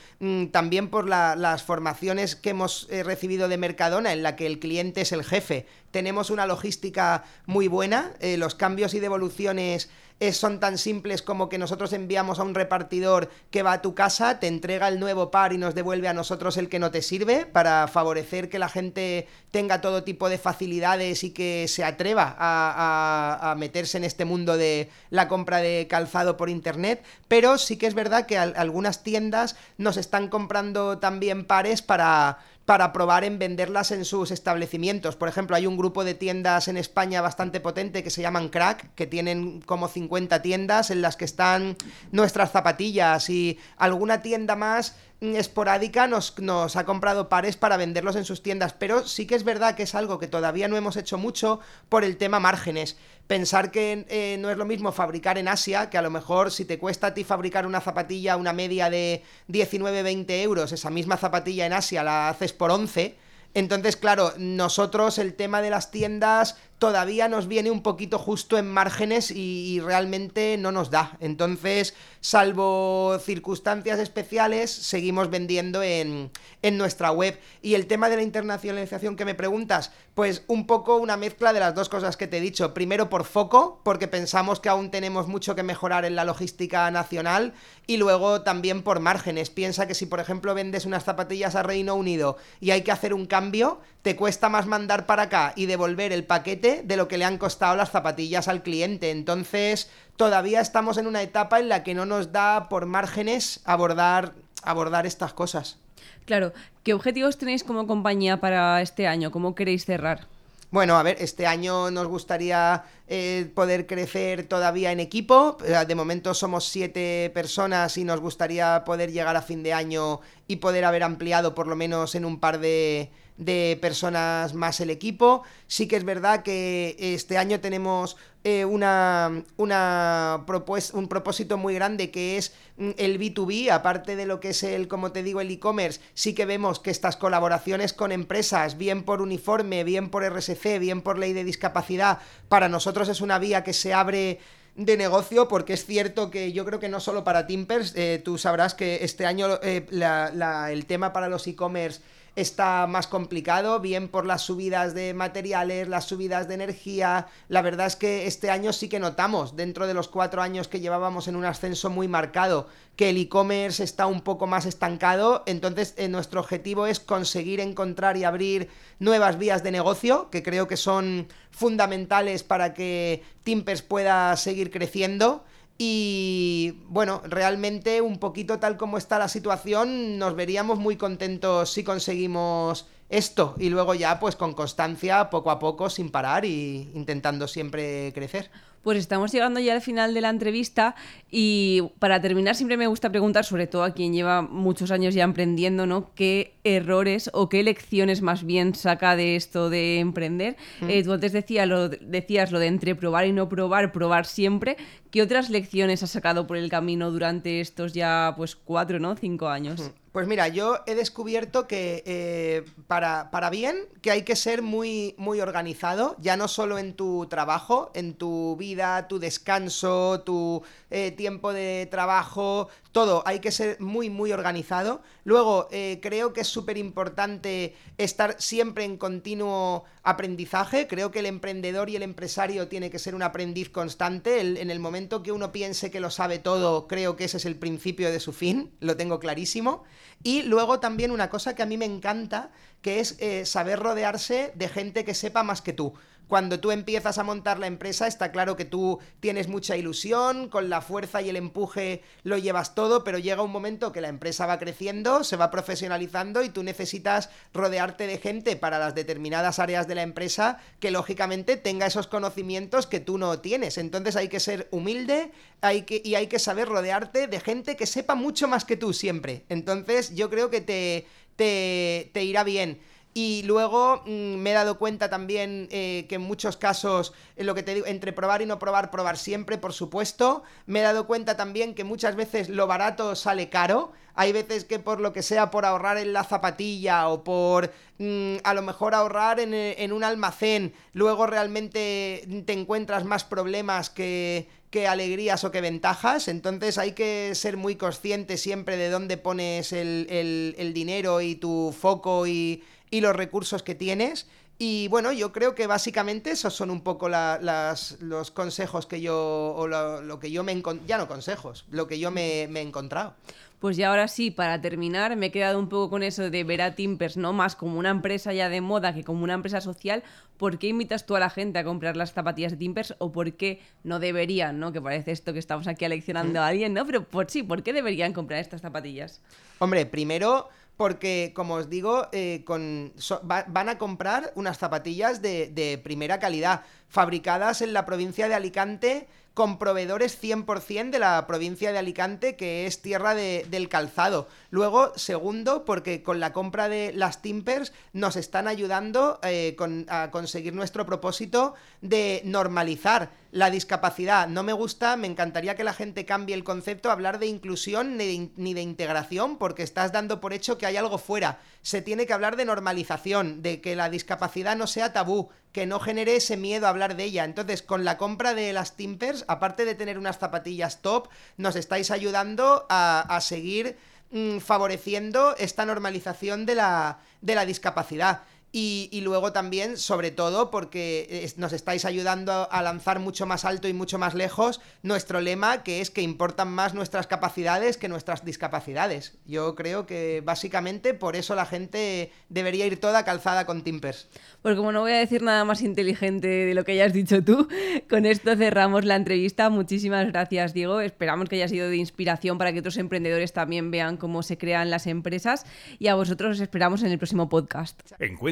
también 0.51 0.89
por 0.89 1.09
las 1.09 1.63
formaciones 1.63 2.37
que 2.37 2.51
hemos 2.51 2.87
eh, 2.91 3.03
recibido 3.03 3.49
de 3.49 3.57
Mercadona, 3.57 4.13
en 4.13 4.23
la 4.23 4.37
que 4.37 4.47
el 4.47 4.59
cliente 4.59 5.01
es 5.01 5.13
el 5.13 5.25
jefe. 5.25 5.67
Tenemos 5.91 6.31
una 6.31 6.47
logística 6.47 7.25
muy 7.47 7.69
buena, 7.69 8.13
eh, 8.21 8.37
los 8.37 8.55
cambios 8.55 8.93
y 8.95 9.01
devoluciones 9.01 9.89
son 10.33 10.61
tan 10.61 10.77
simples 10.77 11.23
como 11.23 11.49
que 11.49 11.57
nosotros 11.57 11.95
enviamos 11.95 12.39
a 12.39 12.43
un 12.43 12.55
repartidor 12.55 13.31
que 13.51 13.63
va 13.63 13.73
a 13.73 13.83
tu 13.83 13.95
casa, 13.95 14.39
te 14.39 14.49
entrega 14.49 14.89
el 14.89 15.01
nuevo 15.01 15.31
par 15.31 15.55
y 15.55 15.59
nos 15.59 15.75
devuelve 15.75 16.09
a 16.09 16.13
nosotros 16.13 16.59
el 16.59 16.69
que 16.69 16.79
no 16.79 16.91
te 16.91 17.01
sirve 17.01 17.47
para 17.47 17.89
favorecer 17.89 18.51
que 18.51 18.59
la 18.59 18.69
gente 18.69 19.27
tenga 19.51 19.81
todo 19.81 20.05
tipo 20.05 20.29
de 20.29 20.37
facilidades 20.37 21.25
y 21.25 21.31
que 21.31 21.67
se 21.69 21.85
atreva 21.85 22.37
a, 22.39 23.55
meterse 23.57 23.97
en 23.97 24.05
este 24.05 24.25
mundo 24.25 24.57
de 24.57 24.91
la 25.09 25.27
compra 25.27 25.59
de 25.59 25.87
calzado 25.89 26.37
por 26.37 26.51
internet. 26.51 27.03
Pero 27.27 27.57
sí 27.57 27.77
que 27.77 27.87
es 27.87 27.95
verdad 27.95 28.27
que 28.27 28.39
algunas 28.39 29.03
tiendas 29.03 29.57
nos 29.79 29.97
están 29.97 30.29
comprando 30.29 30.99
también 30.99 31.47
pares 31.47 31.83
para 31.83 32.39
para 32.71 32.93
probar 32.93 33.25
en 33.25 33.41
venderlas 33.41 33.91
en 33.91 34.05
sus 34.05 34.31
establecimientos. 34.31 35.17
Por 35.17 35.29
ejemplo, 35.29 35.57
hay 35.57 35.67
un 35.67 35.77
grupo 35.77 36.05
de 36.05 36.15
tiendas 36.15 36.69
en 36.69 36.77
España 36.77 37.21
bastante 37.21 37.59
potente 37.59 38.05
que 38.05 38.11
se 38.11 38.23
llaman 38.23 38.49
Crack, 38.49 38.95
que 38.95 39.09
tienen 39.09 39.61
como 39.63 39.89
50 39.89 40.41
tiendas 40.41 40.93
en 40.93 41.03
las 41.03 41.17
que 41.17 41.25
están 41.25 41.77
nuestras 42.13 42.53
zapatillas 42.53 43.29
y 43.29 43.59
alguna 43.77 44.23
tienda 44.23 44.55
más 44.55 44.95
esporádica 45.21 46.07
nos, 46.07 46.39
nos, 46.39 46.77
ha 46.77 46.85
comprado 46.85 47.29
pares 47.29 47.57
para 47.57 47.77
venderlos 47.77 48.17
en 48.17 48.25
sus 48.25 48.43
tiendas, 48.43 48.73
pero 48.73 49.07
sí 49.07 49.27
que 49.27 49.35
es 49.35 49.45
verdad 49.45 49.75
que 49.75 49.83
es 49.83 49.95
algo 49.95 50.19
que 50.19 50.29
todavía 50.29 50.69
no 50.69 50.77
hemos 50.77 50.97
hecho 50.97 51.19
mucho 51.19 51.61
por 51.89 52.05
el 52.05 52.17
tema 52.17 52.41
márgenes. 52.41 52.97
Pensar 53.27 53.71
que 53.71 54.07
eh, 54.09 54.37
no 54.41 54.51
es 54.51 54.57
lo 54.57 54.65
mismo 54.65 54.93
fabricar 54.93 55.39
en 55.39 55.49
Asia, 55.49 55.91
que 55.91 55.99
a 55.99 56.03
lo 56.03 56.11
mejor 56.11 56.51
si 56.51 56.65
te 56.65 56.79
cuesta 56.79 57.09
a 57.09 57.15
ti 57.15 57.25
fabricar 57.25 57.67
una 57.67 57.81
zapatilla 57.81 58.37
una 58.37 58.53
media 58.53 58.91
de 58.91 59.23
19-20 59.49 60.31
euros, 60.43 60.73
esa 60.73 60.91
misma 60.91 61.17
zapatilla 61.17 61.67
en 61.67 61.75
Asia 61.75 62.03
la 62.03 62.31
haces 62.31 62.53
por 62.53 62.71
11 62.71 63.17
entonces, 63.55 63.97
claro, 63.97 64.33
nosotros 64.39 65.19
el 65.19 65.35
tema 65.35 65.61
de 65.61 65.71
las 65.71 65.91
tiendas 65.91 66.57
todavía 66.81 67.29
nos 67.29 67.47
viene 67.47 67.71
un 67.71 67.83
poquito 67.83 68.19
justo 68.19 68.57
en 68.57 68.67
márgenes 68.67 69.31
y, 69.31 69.81
realmente 69.81 70.57
no 70.59 70.73
nos 70.73 70.91
da. 70.91 71.17
Entonces, 71.21 71.95
salvo 72.21 73.19
circunstancias 73.23 73.99
especiales, 73.99 74.71
seguimos 74.71 75.31
vendiendo 75.31 75.83
en, 75.83 76.31
en, 76.63 76.79
nuestra 76.79 77.13
web. 77.13 77.39
Y 77.61 77.75
el 77.75 77.87
tema 77.87 78.09
de 78.09 78.17
la 78.17 78.23
internacionalización 78.23 79.15
que 79.15 79.27
me 79.27 79.35
preguntas, 79.35 79.93
pues 80.15 80.43
un 80.47 80.67
poco 80.67 80.97
una 80.97 81.19
mezcla 81.19 81.53
de 81.53 81.61
las 81.61 81.75
dos 81.75 81.91
cosas 81.91 82.17
que 82.17 82.27
te 82.27 82.39
he 82.39 82.41
dicho. 82.41 82.73
Primero 82.73 83.11
por 83.11 83.25
foco, 83.25 83.81
porque 83.85 84.09
pensamos 84.09 84.59
que 84.59 84.71
aún 84.71 84.91
tenemos 84.91 85.29
mucho 85.29 85.55
que 85.55 85.63
mejorar 85.63 86.07
en 86.07 86.17
la 86.17 86.25
logística 86.25 86.91
nacional. 86.91 87.53
Y 87.87 87.99
luego 87.99 88.41
también 88.41 88.83
por 88.83 89.01
márgenes. 89.01 89.51
Piensa 89.51 89.87
que 89.87 89.95
si, 89.95 90.07
por 90.07 90.21
ejemplo, 90.21 90.55
vendes 90.55 90.87
unas 90.87 91.05
zapatillas 91.05 91.57
a 91.57 91.63
Reino 91.63 91.95
Unido 91.95 92.39
y 92.59 92.71
hay 92.71 92.83
que 92.83 92.93
hacer 92.93 93.13
un 93.13 93.27
cambio, 93.27 93.81
te 94.03 94.17
cuesta 94.17 94.49
más 94.49 94.67
mandar 94.67 95.07
para 95.07 95.25
acá 95.25 95.53
y 95.57 95.67
devolver 95.67 96.13
el 96.13 96.25
paquete 96.25 96.83
de 96.85 96.97
lo 96.97 97.09
que 97.09 97.19
le 97.19 97.25
han 97.25 97.39
costado 97.39 97.77
las 97.77 97.91
zapatillas 97.91 98.49
al 98.49 98.63
cliente. 98.63 99.11
Entonces, 99.11 99.91
todavía 100.17 100.61
estamos 100.61 100.97
en 100.97 101.07
una 101.07 101.23
etapa 101.23 101.61
en 101.61 101.69
la 101.69 101.83
que 101.83 101.95
no 101.95 102.07
nos 102.07 102.33
da 102.33 102.69
por 102.69 102.87
márgenes 102.87 103.61
abordar, 103.65 104.33
abordar 104.63 105.07
estas 105.07 105.33
cosas. 105.33 105.79
Claro, 106.25 106.53
¿qué 106.83 106.95
objetivos 106.95 107.39
tenéis 107.39 107.65
como 107.65 107.87
compañía 107.87 108.41
para 108.41 108.81
este 108.81 109.07
año? 109.07 109.31
¿Cómo 109.31 109.55
queréis 109.55 109.85
cerrar? 109.85 110.29
Bueno, 110.71 110.97
a 110.97 111.03
ver, 111.03 111.17
este 111.19 111.49
año 111.49 111.91
nos 111.91 112.07
gustaría 112.07 112.85
eh, 113.09 113.51
poder 113.55 113.89
crecer 113.89 114.45
todavía 114.45 114.93
en 114.93 115.01
equipo. 115.01 115.59
Eh, 115.65 115.75
de 115.85 115.95
momento 115.97 116.33
somos 116.33 116.69
siete 116.69 117.31
personas 117.35 117.99
y 117.99 118.05
nos 118.05 118.21
gustaría 118.21 118.85
poder 118.85 119.11
llegar 119.11 119.37
a 119.37 119.43
fin 119.43 119.65
de 119.65 119.73
año 119.73 120.21
y 120.47 120.57
poder 120.57 120.85
haber 120.85 121.03
ampliado 121.03 121.57
por 121.57 121.67
lo 121.67 121.75
menos 121.75 122.15
en 122.15 122.25
un 122.25 122.39
par 122.39 122.61
de, 122.61 123.11
de 123.41 123.79
personas 123.81 124.55
más 124.55 124.81
el 124.81 124.91
equipo. 124.91 125.43
Sí 125.67 125.89
que 125.89 125.97
es 125.97 126.05
verdad 126.05 126.43
que 126.43 126.95
este 126.99 127.39
año 127.39 127.59
tenemos 127.59 128.17
eh, 128.45 128.65
una, 128.65 129.43
una 129.57 130.45
un 130.47 131.09
propósito 131.09 131.57
muy 131.59 131.75
grande 131.75 132.11
que 132.11 132.37
es 132.37 132.55
mm, 132.77 132.91
el 132.99 133.19
B2B, 133.19 133.71
aparte 133.71 134.15
de 134.15 134.27
lo 134.27 134.41
que 134.41 134.51
es 134.51 134.63
el, 134.63 134.89
como 134.89 135.11
te 135.11 135.23
digo, 135.23 135.41
el 135.41 135.51
e-commerce, 135.51 136.01
sí 136.15 136.35
que 136.35 136.45
vemos 136.45 136.81
que 136.81 136.91
estas 136.91 137.17
colaboraciones 137.17 137.93
con 137.93 138.13
empresas, 138.13 138.77
bien 138.79 139.03
por 139.03 139.23
uniforme, 139.23 139.85
bien 139.85 140.11
por 140.11 140.23
RSC, 140.23 140.79
bien 140.79 141.01
por 141.01 141.19
ley 141.19 141.33
de 141.33 141.45
discapacidad, 141.45 142.19
para 142.49 142.69
nosotros 142.69 143.09
es 143.09 143.21
una 143.21 143.39
vía 143.39 143.65
que 143.65 143.73
se 143.73 143.95
abre 143.95 144.39
de 144.75 144.97
negocio, 144.97 145.49
porque 145.49 145.75
es 145.75 145.85
cierto 145.85 146.31
que 146.31 146.53
yo 146.53 146.65
creo 146.65 146.79
que 146.79 146.89
no 146.89 147.01
solo 147.01 147.25
para 147.25 147.47
Timpers, 147.47 147.95
eh, 147.97 148.21
tú 148.23 148.39
sabrás 148.39 148.75
que 148.75 149.01
este 149.03 149.27
año 149.27 149.59
eh, 149.63 149.87
el 149.91 150.87
tema 150.87 151.13
para 151.13 151.29
los 151.29 151.47
e-commerce 151.47 152.01
está 152.37 152.87
más 152.87 153.07
complicado, 153.07 153.81
bien 153.81 154.09
por 154.09 154.27
las 154.27 154.43
subidas 154.43 154.95
de 154.95 155.15
materiales, 155.15 155.89
las 155.89 156.07
subidas 156.07 156.49
de 156.49 156.55
energía. 156.55 157.27
La 157.49 157.63
verdad 157.63 157.87
es 157.87 157.97
que 157.97 158.27
este 158.27 158.51
año 158.51 158.73
sí 158.73 158.89
que 158.89 159.01
notamos, 159.01 159.57
dentro 159.57 159.87
de 159.87 159.95
los 159.95 160.09
cuatro 160.09 160.43
años 160.43 160.69
que 160.69 160.81
llevábamos 160.81 161.29
en 161.29 161.37
un 161.37 161.45
ascenso 161.45 161.91
muy 161.91 162.09
marcado, 162.09 162.69
que 162.97 163.11
el 163.11 163.17
e-commerce 163.17 163.83
está 163.83 164.07
un 164.07 164.21
poco 164.21 164.47
más 164.47 164.67
estancado. 164.67 165.43
Entonces, 165.47 165.95
eh, 165.97 166.09
nuestro 166.09 166.41
objetivo 166.41 166.87
es 166.87 167.01
conseguir 167.01 167.61
encontrar 167.61 168.17
y 168.17 168.25
abrir 168.25 168.69
nuevas 168.99 169.39
vías 169.39 169.63
de 169.63 169.71
negocio, 169.71 170.31
que 170.31 170.43
creo 170.43 170.69
que 170.69 170.77
son 170.77 171.29
fundamentales 171.51 172.43
para 172.43 172.75
que 172.75 173.23
Timpers 173.45 173.83
pueda 173.83 174.37
seguir 174.37 174.71
creciendo. 174.71 175.45
Y 175.83 176.75
bueno, 176.91 177.23
realmente 177.25 178.03
un 178.03 178.19
poquito 178.19 178.59
tal 178.59 178.77
como 178.77 178.99
está 178.99 179.19
la 179.19 179.29
situación, 179.29 180.19
nos 180.19 180.37
veríamos 180.37 180.79
muy 180.79 180.97
contentos 180.97 181.73
si 181.73 181.85
conseguimos 181.85 182.87
esto 183.11 183.57
y 183.59 183.69
luego 183.69 183.95
ya 183.95 184.19
pues 184.19 184.37
con 184.37 184.55
constancia, 184.55 185.29
poco 185.29 185.51
a 185.51 185.59
poco, 185.59 185.91
sin 185.91 186.11
parar 186.11 186.45
y 186.45 186.91
intentando 186.95 187.47
siempre 187.49 188.13
crecer. 188.15 188.51
Pues 188.83 188.97
estamos 188.97 189.31
llegando 189.31 189.61
ya 189.61 189.75
al 189.75 189.83
final 189.83 190.15
de 190.15 190.23
la 190.23 190.31
entrevista 190.31 190.95
y 191.31 191.83
para 191.99 192.23
terminar 192.23 192.55
siempre 192.55 192.79
me 192.79 192.87
gusta 192.87 193.11
preguntar, 193.11 193.45
sobre 193.45 193.67
todo 193.67 193.85
a 193.85 193.93
quien 193.93 194.15
lleva 194.15 194.41
muchos 194.41 194.91
años 194.91 195.13
ya 195.13 195.25
emprendiendo, 195.25 195.85
¿no? 195.85 196.15
¿Qué 196.15 196.55
errores 196.65 197.29
o 197.35 197.51
qué 197.51 197.63
lecciones 197.63 198.23
más 198.23 198.43
bien 198.43 198.75
saca 198.75 199.17
de 199.17 199.37
esto 199.37 199.69
de 199.69 199.99
emprender? 199.99 200.57
Eh, 200.89 201.05
tú 201.05 201.13
antes 201.13 201.33
decía, 201.33 201.67
lo, 201.67 201.91
decías 201.91 202.53
lo 202.53 202.59
de 202.59 202.69
entre 202.69 202.95
probar 202.95 203.27
y 203.27 203.33
no 203.33 203.51
probar, 203.51 203.93
probar 203.93 204.25
siempre. 204.25 204.79
¿Qué 205.11 205.21
otras 205.21 205.51
lecciones 205.51 206.03
has 206.03 206.13
sacado 206.13 206.47
por 206.47 206.57
el 206.57 206.71
camino 206.71 207.11
durante 207.11 207.61
estos 207.61 207.93
ya 207.93 208.33
pues 208.35 208.57
cuatro, 208.57 208.99
¿no? 208.99 209.15
Cinco 209.15 209.49
años. 209.49 209.91
Pues 210.13 210.27
mira, 210.27 210.49
yo 210.49 210.81
he 210.87 210.97
descubierto 210.97 211.69
que 211.69 212.03
eh, 212.05 212.65
para, 212.89 213.31
para, 213.31 213.49
bien, 213.49 213.77
que 214.03 214.11
hay 214.11 214.23
que 214.23 214.35
ser 214.35 214.61
muy, 214.61 215.15
muy 215.19 215.41
organizado, 215.41 216.17
ya 216.19 216.37
no 216.37 216.49
solo 216.49 216.79
en 216.79 216.95
tu 216.95 217.27
trabajo, 217.27 217.93
en 217.95 218.15
tu 218.15 218.57
vida, 218.57 219.07
tu 219.07 219.21
descanso, 219.21 220.23
tu 220.23 220.65
eh, 220.91 221.13
tiempo 221.13 221.53
de 221.53 221.87
trabajo, 221.93 222.69
todo, 222.91 223.23
hay 223.25 223.39
que 223.39 223.53
ser 223.53 223.81
muy, 223.81 224.11
muy 224.11 224.33
organizado. 224.33 225.01
Luego, 225.23 225.69
eh, 225.71 226.01
creo 226.03 226.33
que 226.33 226.41
es 226.41 226.49
súper 226.49 226.77
importante 226.77 227.77
estar 227.97 228.35
siempre 228.43 228.83
en 228.83 228.97
continuo 228.97 229.85
aprendizaje. 230.03 230.89
Creo 230.89 231.13
que 231.13 231.21
el 231.21 231.27
emprendedor 231.27 231.89
y 231.89 231.95
el 231.95 232.03
empresario 232.03 232.67
tiene 232.67 232.91
que 232.91 232.99
ser 232.99 233.15
un 233.15 233.23
aprendiz 233.23 233.71
constante. 233.71 234.41
en 234.41 234.71
el 234.71 234.81
momento 234.81 235.23
que 235.23 235.31
uno 235.31 235.53
piense 235.53 235.93
que 235.93 236.01
lo 236.01 236.11
sabe 236.11 236.41
todo, 236.41 236.89
creo 236.89 237.15
que 237.15 237.25
ese 237.27 237.37
es 237.37 237.45
el 237.45 237.57
principio 237.57 238.11
de 238.11 238.19
su 238.19 238.33
fin, 238.33 238.73
lo 238.81 238.97
tengo 238.97 239.21
clarísimo. 239.21 239.85
Y 240.23 240.43
luego 240.43 240.81
también 240.81 241.11
una 241.11 241.31
cosa 241.31 241.55
que 241.55 241.63
a 241.63 241.67
mí 241.67 241.77
me 241.77 241.85
encanta, 241.85 242.51
que 242.83 243.01
es 243.01 243.17
eh, 243.21 243.47
saber 243.47 243.79
rodearse 243.79 244.53
de 244.55 244.69
gente 244.69 245.05
que 245.05 245.15
sepa 245.15 245.43
más 245.43 245.63
que 245.63 245.73
tú 245.73 245.95
cuando 246.31 246.61
tú 246.61 246.71
empiezas 246.71 247.19
a 247.19 247.25
montar 247.25 247.59
la 247.59 247.67
empresa, 247.67 248.07
está 248.07 248.33
claro 248.33 248.57
que 248.57 248.65
tú 248.65 249.01
tienes 249.21 249.49
mucha 249.49 249.77
ilusión, 249.77 250.49
con 250.49 250.71
la 250.71 250.81
fuerza 250.81 251.21
y 251.21 251.29
el 251.29 251.37
empuje 251.37 252.03
lo 252.23 252.39
llevas 252.39 252.75
todo, 252.75 253.05
pero 253.05 253.19
llega 253.19 253.43
un 253.43 253.51
momento 253.51 253.93
que 253.93 254.01
la 254.01 254.09
empresa 254.09 254.47
va 254.47 254.59
creciendo, 254.59 255.25
se 255.25 255.37
va 255.37 255.51
profesionalizando 255.51 256.43
y 256.43 256.49
tú 256.49 256.63
necesitas 256.63 257.29
rodearte 257.53 258.07
de 258.07 258.17
gente 258.17 258.57
para 258.57 258.79
las 258.79 258.95
determinadas 258.95 259.59
áreas 259.59 259.87
de 259.89 259.97
la 259.97 260.03
empresa 260.03 260.59
que 260.79 260.91
lógicamente 260.91 261.59
tenga 261.59 261.87
esos 261.87 262.07
conocimientos 262.07 262.87
que 262.87 263.01
tú 263.01 263.19
no 263.19 263.41
tienes. 263.41 263.77
Entonces 263.77 264.17
hay 264.17 264.29
que 264.29 264.41
ser 264.41 264.69
humilde 264.71 265.33
hay 265.61 265.83
que, 265.83 266.01
y 266.05 266.15
hay 266.15 266.27
que 266.27 266.39
saber 266.39 266.69
rodearte 266.69 267.27
de 267.27 267.41
gente 267.41 267.77
que 267.77 267.87
sepa 267.87 268.15
mucho 268.15 268.49
más 268.49 268.65
que 268.65 268.77
tú 268.77 268.93
siempre. 268.93 269.45
Entonces 269.49 270.15
yo 270.15 270.31
creo 270.31 270.51
que 270.51 270.61
te, 270.61 271.07
te, 271.37 272.11
te 272.15 272.25
irá 272.25 272.45
bien. 272.45 272.81
Y 273.13 273.43
luego 273.43 274.03
mm, 274.07 274.37
me 274.37 274.51
he 274.51 274.55
dado 274.55 274.79
cuenta 274.79 275.11
también 275.11 275.69
eh, 275.71 276.07
que 276.09 276.15
en 276.17 276.21
muchos 276.21 276.57
casos, 276.57 277.13
en 277.37 277.47
lo 277.47 277.55
que 277.55 277.63
te 277.63 277.75
digo, 277.75 277.87
entre 277.87 278.13
probar 278.13 278.41
y 278.43 278.47
no 278.47 278.59
probar, 278.59 278.91
probar 278.91 279.19
siempre, 279.19 279.59
por 279.59 279.73
supuesto. 279.73 280.43
Me 280.67 280.81
he 280.81 280.83
dado 280.83 281.07
cuenta 281.07 281.37
también 281.37 281.75
que 281.75 281.83
muchas 281.83 282.15
veces 282.15 282.49
lo 282.49 282.67
barato 282.67 283.17
sale 283.17 283.49
caro. 283.49 283.93
Hay 284.15 284.33
veces 284.33 284.65
que 284.65 284.79
por 284.79 285.01
lo 285.01 285.13
que 285.13 285.23
sea, 285.23 285.51
por 285.51 285.65
ahorrar 285.65 285.97
en 285.99 286.13
la 286.13 286.25
zapatilla 286.25 287.09
o 287.09 287.25
por 287.25 287.73
mm, 287.99 288.37
a 288.45 288.55
lo 288.55 288.63
mejor 288.63 288.95
ahorrar 288.95 289.41
en, 289.41 289.55
en 289.55 289.93
un 289.93 290.05
almacén, 290.05 290.73
luego 290.93 291.27
realmente 291.27 292.27
te 292.47 292.53
encuentras 292.53 293.05
más 293.05 293.25
problemas 293.25 293.91
que, 293.91 294.49
que 294.71 294.87
alegrías 294.87 295.43
o 295.45 295.51
que 295.51 295.61
ventajas. 295.61 296.29
Entonces 296.29 296.79
hay 296.79 296.93
que 296.93 297.35
ser 297.35 297.57
muy 297.57 297.77
consciente 297.77 298.37
siempre 298.37 298.77
de 298.77 298.91
dónde 298.91 299.17
pones 299.17 299.73
el, 299.73 300.07
el, 300.11 300.55
el 300.59 300.73
dinero 300.73 301.21
y 301.21 301.35
tu 301.35 301.75
foco 301.77 302.27
y 302.27 302.63
y 302.91 303.01
los 303.01 303.15
recursos 303.15 303.63
que 303.63 303.75
tienes. 303.75 304.27
Y 304.63 304.89
bueno, 304.89 305.11
yo 305.11 305.33
creo 305.33 305.55
que 305.55 305.67
básicamente 305.67 306.33
esos 306.33 306.55
son 306.55 306.71
un 306.71 306.83
poco 306.83 307.09
las, 307.09 307.97
los 308.01 308.31
consejos 308.31 308.85
que 308.85 309.01
yo, 309.01 309.55
o 309.57 309.67
lo, 309.67 310.21
que 310.21 310.31
yo 310.31 310.45
me 310.45 310.63
ya 310.87 310.99
no 310.99 311.09
consejos, 311.09 311.65
lo 311.71 311.87
que 311.87 311.99
yo 311.99 312.11
me, 312.11 312.43
he 312.43 312.61
encontrado. 312.61 313.15
Pues 313.59 313.79
ya 313.79 313.89
ahora 313.89 314.07
sí, 314.07 314.31
para 314.31 314.61
terminar, 314.61 315.17
me 315.17 315.27
he 315.27 315.31
quedado 315.31 315.59
un 315.59 315.71
poco 315.71 315.89
con 315.89 316.03
eso 316.03 316.29
de 316.29 316.45
ver 316.45 316.61
a 316.61 316.75
Timpers, 316.75 317.17
¿no? 317.17 317.33
Más 317.33 317.57
como 317.57 317.79
una 317.79 317.89
empresa 317.89 318.35
ya 318.35 318.51
de 318.51 318.61
moda 318.61 318.95
que 318.95 319.03
como 319.03 319.25
una 319.25 319.35
empresa 319.35 319.63
social. 319.63 320.03
¿Por 320.37 320.59
qué 320.59 320.69
invitas 320.69 321.07
tú 321.07 321.17
a 321.17 321.21
la 321.21 321.31
gente 321.31 321.59
a 321.59 321.65
comprar 321.65 321.97
las 321.97 322.13
zapatillas 322.13 322.53
de 322.53 322.59
Timpers 322.59 322.95
o 322.99 323.13
por 323.13 323.33
qué 323.33 323.61
no 323.83 323.99
deberían, 323.99 324.61
¿no? 324.61 324.73
Que 324.73 324.81
parece 324.83 325.13
esto 325.13 325.33
que 325.33 325.39
estamos 325.39 325.69
aquí 325.69 325.87
aleccionando 325.87 326.41
a 326.41 326.49
alguien, 326.49 326.75
¿no? 326.75 326.85
Pero 326.85 327.05
por 327.05 327.31
sí, 327.31 327.43
¿por 327.43 327.63
qué 327.63 327.73
deberían 327.73 328.13
comprar 328.13 328.41
estas 328.41 328.61
zapatillas? 328.61 329.23
Hombre, 329.59 329.87
primero 329.87 330.49
porque, 330.81 331.33
como 331.37 331.57
os 331.57 331.69
digo, 331.69 332.09
eh, 332.11 332.41
con, 332.47 332.95
van 333.21 333.69
a 333.69 333.77
comprar 333.77 334.33
unas 334.35 334.57
zapatillas 334.57 335.21
de, 335.21 335.49
de 335.49 335.77
primera 335.77 336.19
calidad, 336.19 336.63
fabricadas 336.89 337.61
en 337.61 337.75
la 337.75 337.85
provincia 337.85 338.29
de 338.29 338.35
Alicante 338.35 339.07
con 339.41 339.57
proveedores 339.57 340.23
100% 340.23 340.91
de 340.91 340.99
la 340.99 341.27
provincia 341.27 341.73
de 341.73 341.79
Alicante, 341.79 342.37
que 342.37 342.67
es 342.67 342.83
tierra 342.83 343.15
de, 343.15 343.47
del 343.49 343.71
calzado. 343.71 344.29
Luego, 344.51 344.93
segundo, 344.97 345.65
porque 345.65 346.03
con 346.03 346.21
la 346.21 346.35
compra 346.35 346.69
de 346.69 346.93
las 346.93 347.23
Timpers 347.23 347.73
nos 347.95 348.17
están 348.17 348.49
ayudando 348.49 349.19
eh, 349.23 349.57
a 349.89 350.11
conseguir 350.11 350.53
nuestro 350.53 350.85
propósito 350.85 351.55
de 351.81 352.21
normalizar 352.27 353.13
la 353.33 353.49
discapacidad. 353.49 354.29
No 354.29 354.43
me 354.43 354.53
gusta, 354.53 354.97
me 354.97 355.07
encantaría 355.07 355.55
que 355.55 355.65
la 355.65 355.73
gente 355.73 356.05
cambie 356.05 356.35
el 356.35 356.45
concepto, 356.45 356.91
hablar 356.91 357.19
de 357.19 357.27
inclusión 357.27 357.97
ni 357.97 358.55
de 358.55 358.61
integración, 358.61 359.39
porque 359.39 359.63
estás 359.63 359.91
dando 359.91 360.21
por 360.21 360.35
hecho 360.35 360.59
que 360.59 360.67
hay 360.67 360.77
algo 360.77 360.99
fuera. 360.99 361.39
Se 361.63 361.81
tiene 361.81 362.05
que 362.05 362.13
hablar 362.13 362.37
de 362.37 362.45
normalización, 362.45 363.41
de 363.41 363.63
que 363.63 363.75
la 363.75 363.89
discapacidad 363.89 364.55
no 364.55 364.67
sea 364.67 364.93
tabú, 364.93 365.31
que 365.53 365.67
no 365.67 365.81
genere 365.81 366.17
ese 366.17 366.37
miedo 366.37 366.67
a 366.67 366.71
hablar 366.71 366.97
de 366.97 367.05
ella. 367.05 367.25
Entonces, 367.25 367.63
con 367.63 367.85
la 367.85 367.97
compra 367.97 368.35
de 368.35 368.53
las 368.53 368.77
Timpers, 368.77 369.25
aparte 369.29 369.65
de 369.65 369.75
tener 369.75 369.99
unas 369.99 370.19
zapatillas 370.19 370.83
top, 370.83 371.09
nos 371.37 371.57
estáis 371.57 371.91
ayudando 371.91 372.67
a, 372.69 373.19
seguir 373.21 373.77
mm, 374.11 374.39
favoreciendo 374.39 375.35
esta 375.37 375.67
normalización 375.67 376.47
de 376.47 376.55
la, 376.55 376.99
de 377.21 377.35
la 377.35 377.45
discapacidad. 377.45 378.23
Y, 378.53 379.01
luego 379.03 379.33
también, 379.33 379.77
sobre 379.77 380.11
todo, 380.11 380.51
porque 380.51 381.31
nos 381.37 381.53
estáis 381.53 381.85
ayudando 381.85 382.49
a 382.51 382.63
lanzar 382.63 382.99
mucho 382.99 383.25
más 383.25 383.45
alto 383.45 383.69
y 383.69 383.73
mucho 383.73 383.99
más 383.99 384.15
lejos 384.15 384.61
nuestro 384.83 385.21
lema, 385.21 385.63
que 385.63 385.81
es 385.81 385.91
que 385.91 386.03
importan 386.03 386.51
más 386.51 386.75
nuestras 386.75 387.07
capacidades 387.07 387.77
que 387.77 387.89
nuestras 387.89 388.25
discapacidades. 388.25 389.19
Yo 389.25 389.55
creo 389.55 389.87
que 389.87 390.23
básicamente 390.25 390.95
por 390.95 391.15
eso 391.15 391.35
la 391.35 391.47
gente 391.47 392.13
debería 392.29 392.67
ir 392.67 392.81
toda 392.81 393.05
calzada 393.05 393.47
con 393.47 393.63
timpers. 393.63 394.09
Pues 394.43 394.57
como 394.57 394.73
no 394.73 394.81
voy 394.81 394.93
a 394.93 394.99
decir 394.99 395.23
nada 395.23 395.45
más 395.45 395.63
inteligente 395.63 396.27
de 396.27 396.55
lo 396.55 396.65
que 396.65 396.73
hayas 396.73 396.93
dicho 396.93 397.23
tú, 397.23 397.49
con 397.89 398.05
esto 398.05 398.37
cerramos 398.37 398.85
la 398.85 398.97
entrevista. 398.97 399.49
Muchísimas 399.51 400.07
gracias, 400.09 400.55
Diego. 400.55 400.81
Esperamos 400.81 401.29
que 401.29 401.37
haya 401.37 401.49
sido 401.49 401.69
de 401.69 401.77
inspiración 401.77 402.39
para 402.39 402.53
que 402.53 402.61
otros 402.61 402.79
emprendedores 402.79 403.33
también 403.33 403.71
vean 403.71 403.97
cómo 403.97 404.23
se 404.23 404.39
crean 404.39 404.71
las 404.71 404.87
empresas. 404.87 405.47
Y 405.79 405.89
a 405.89 405.95
vosotros 405.95 406.37
os 406.37 406.41
esperamos 406.41 406.83
en 406.83 406.91
el 406.91 406.99
próximo 406.99 407.29
podcast. 407.29 407.81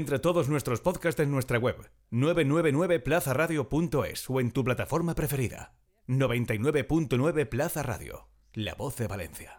Encuentra 0.09 0.23
todos 0.23 0.49
nuestros 0.49 0.81
podcasts 0.81 1.21
en 1.21 1.31
nuestra 1.31 1.59
web 1.59 1.77
999plazaradio.es 2.13 4.31
o 4.31 4.41
en 4.41 4.53
tu 4.53 4.65
plataforma 4.65 5.15
preferida. 5.15 5.75
99.9 6.07 7.47
Plaza 7.47 7.83
Radio, 7.83 8.31
la 8.55 8.75
voz 8.75 8.97
de 8.97 9.07
Valencia. 9.07 9.53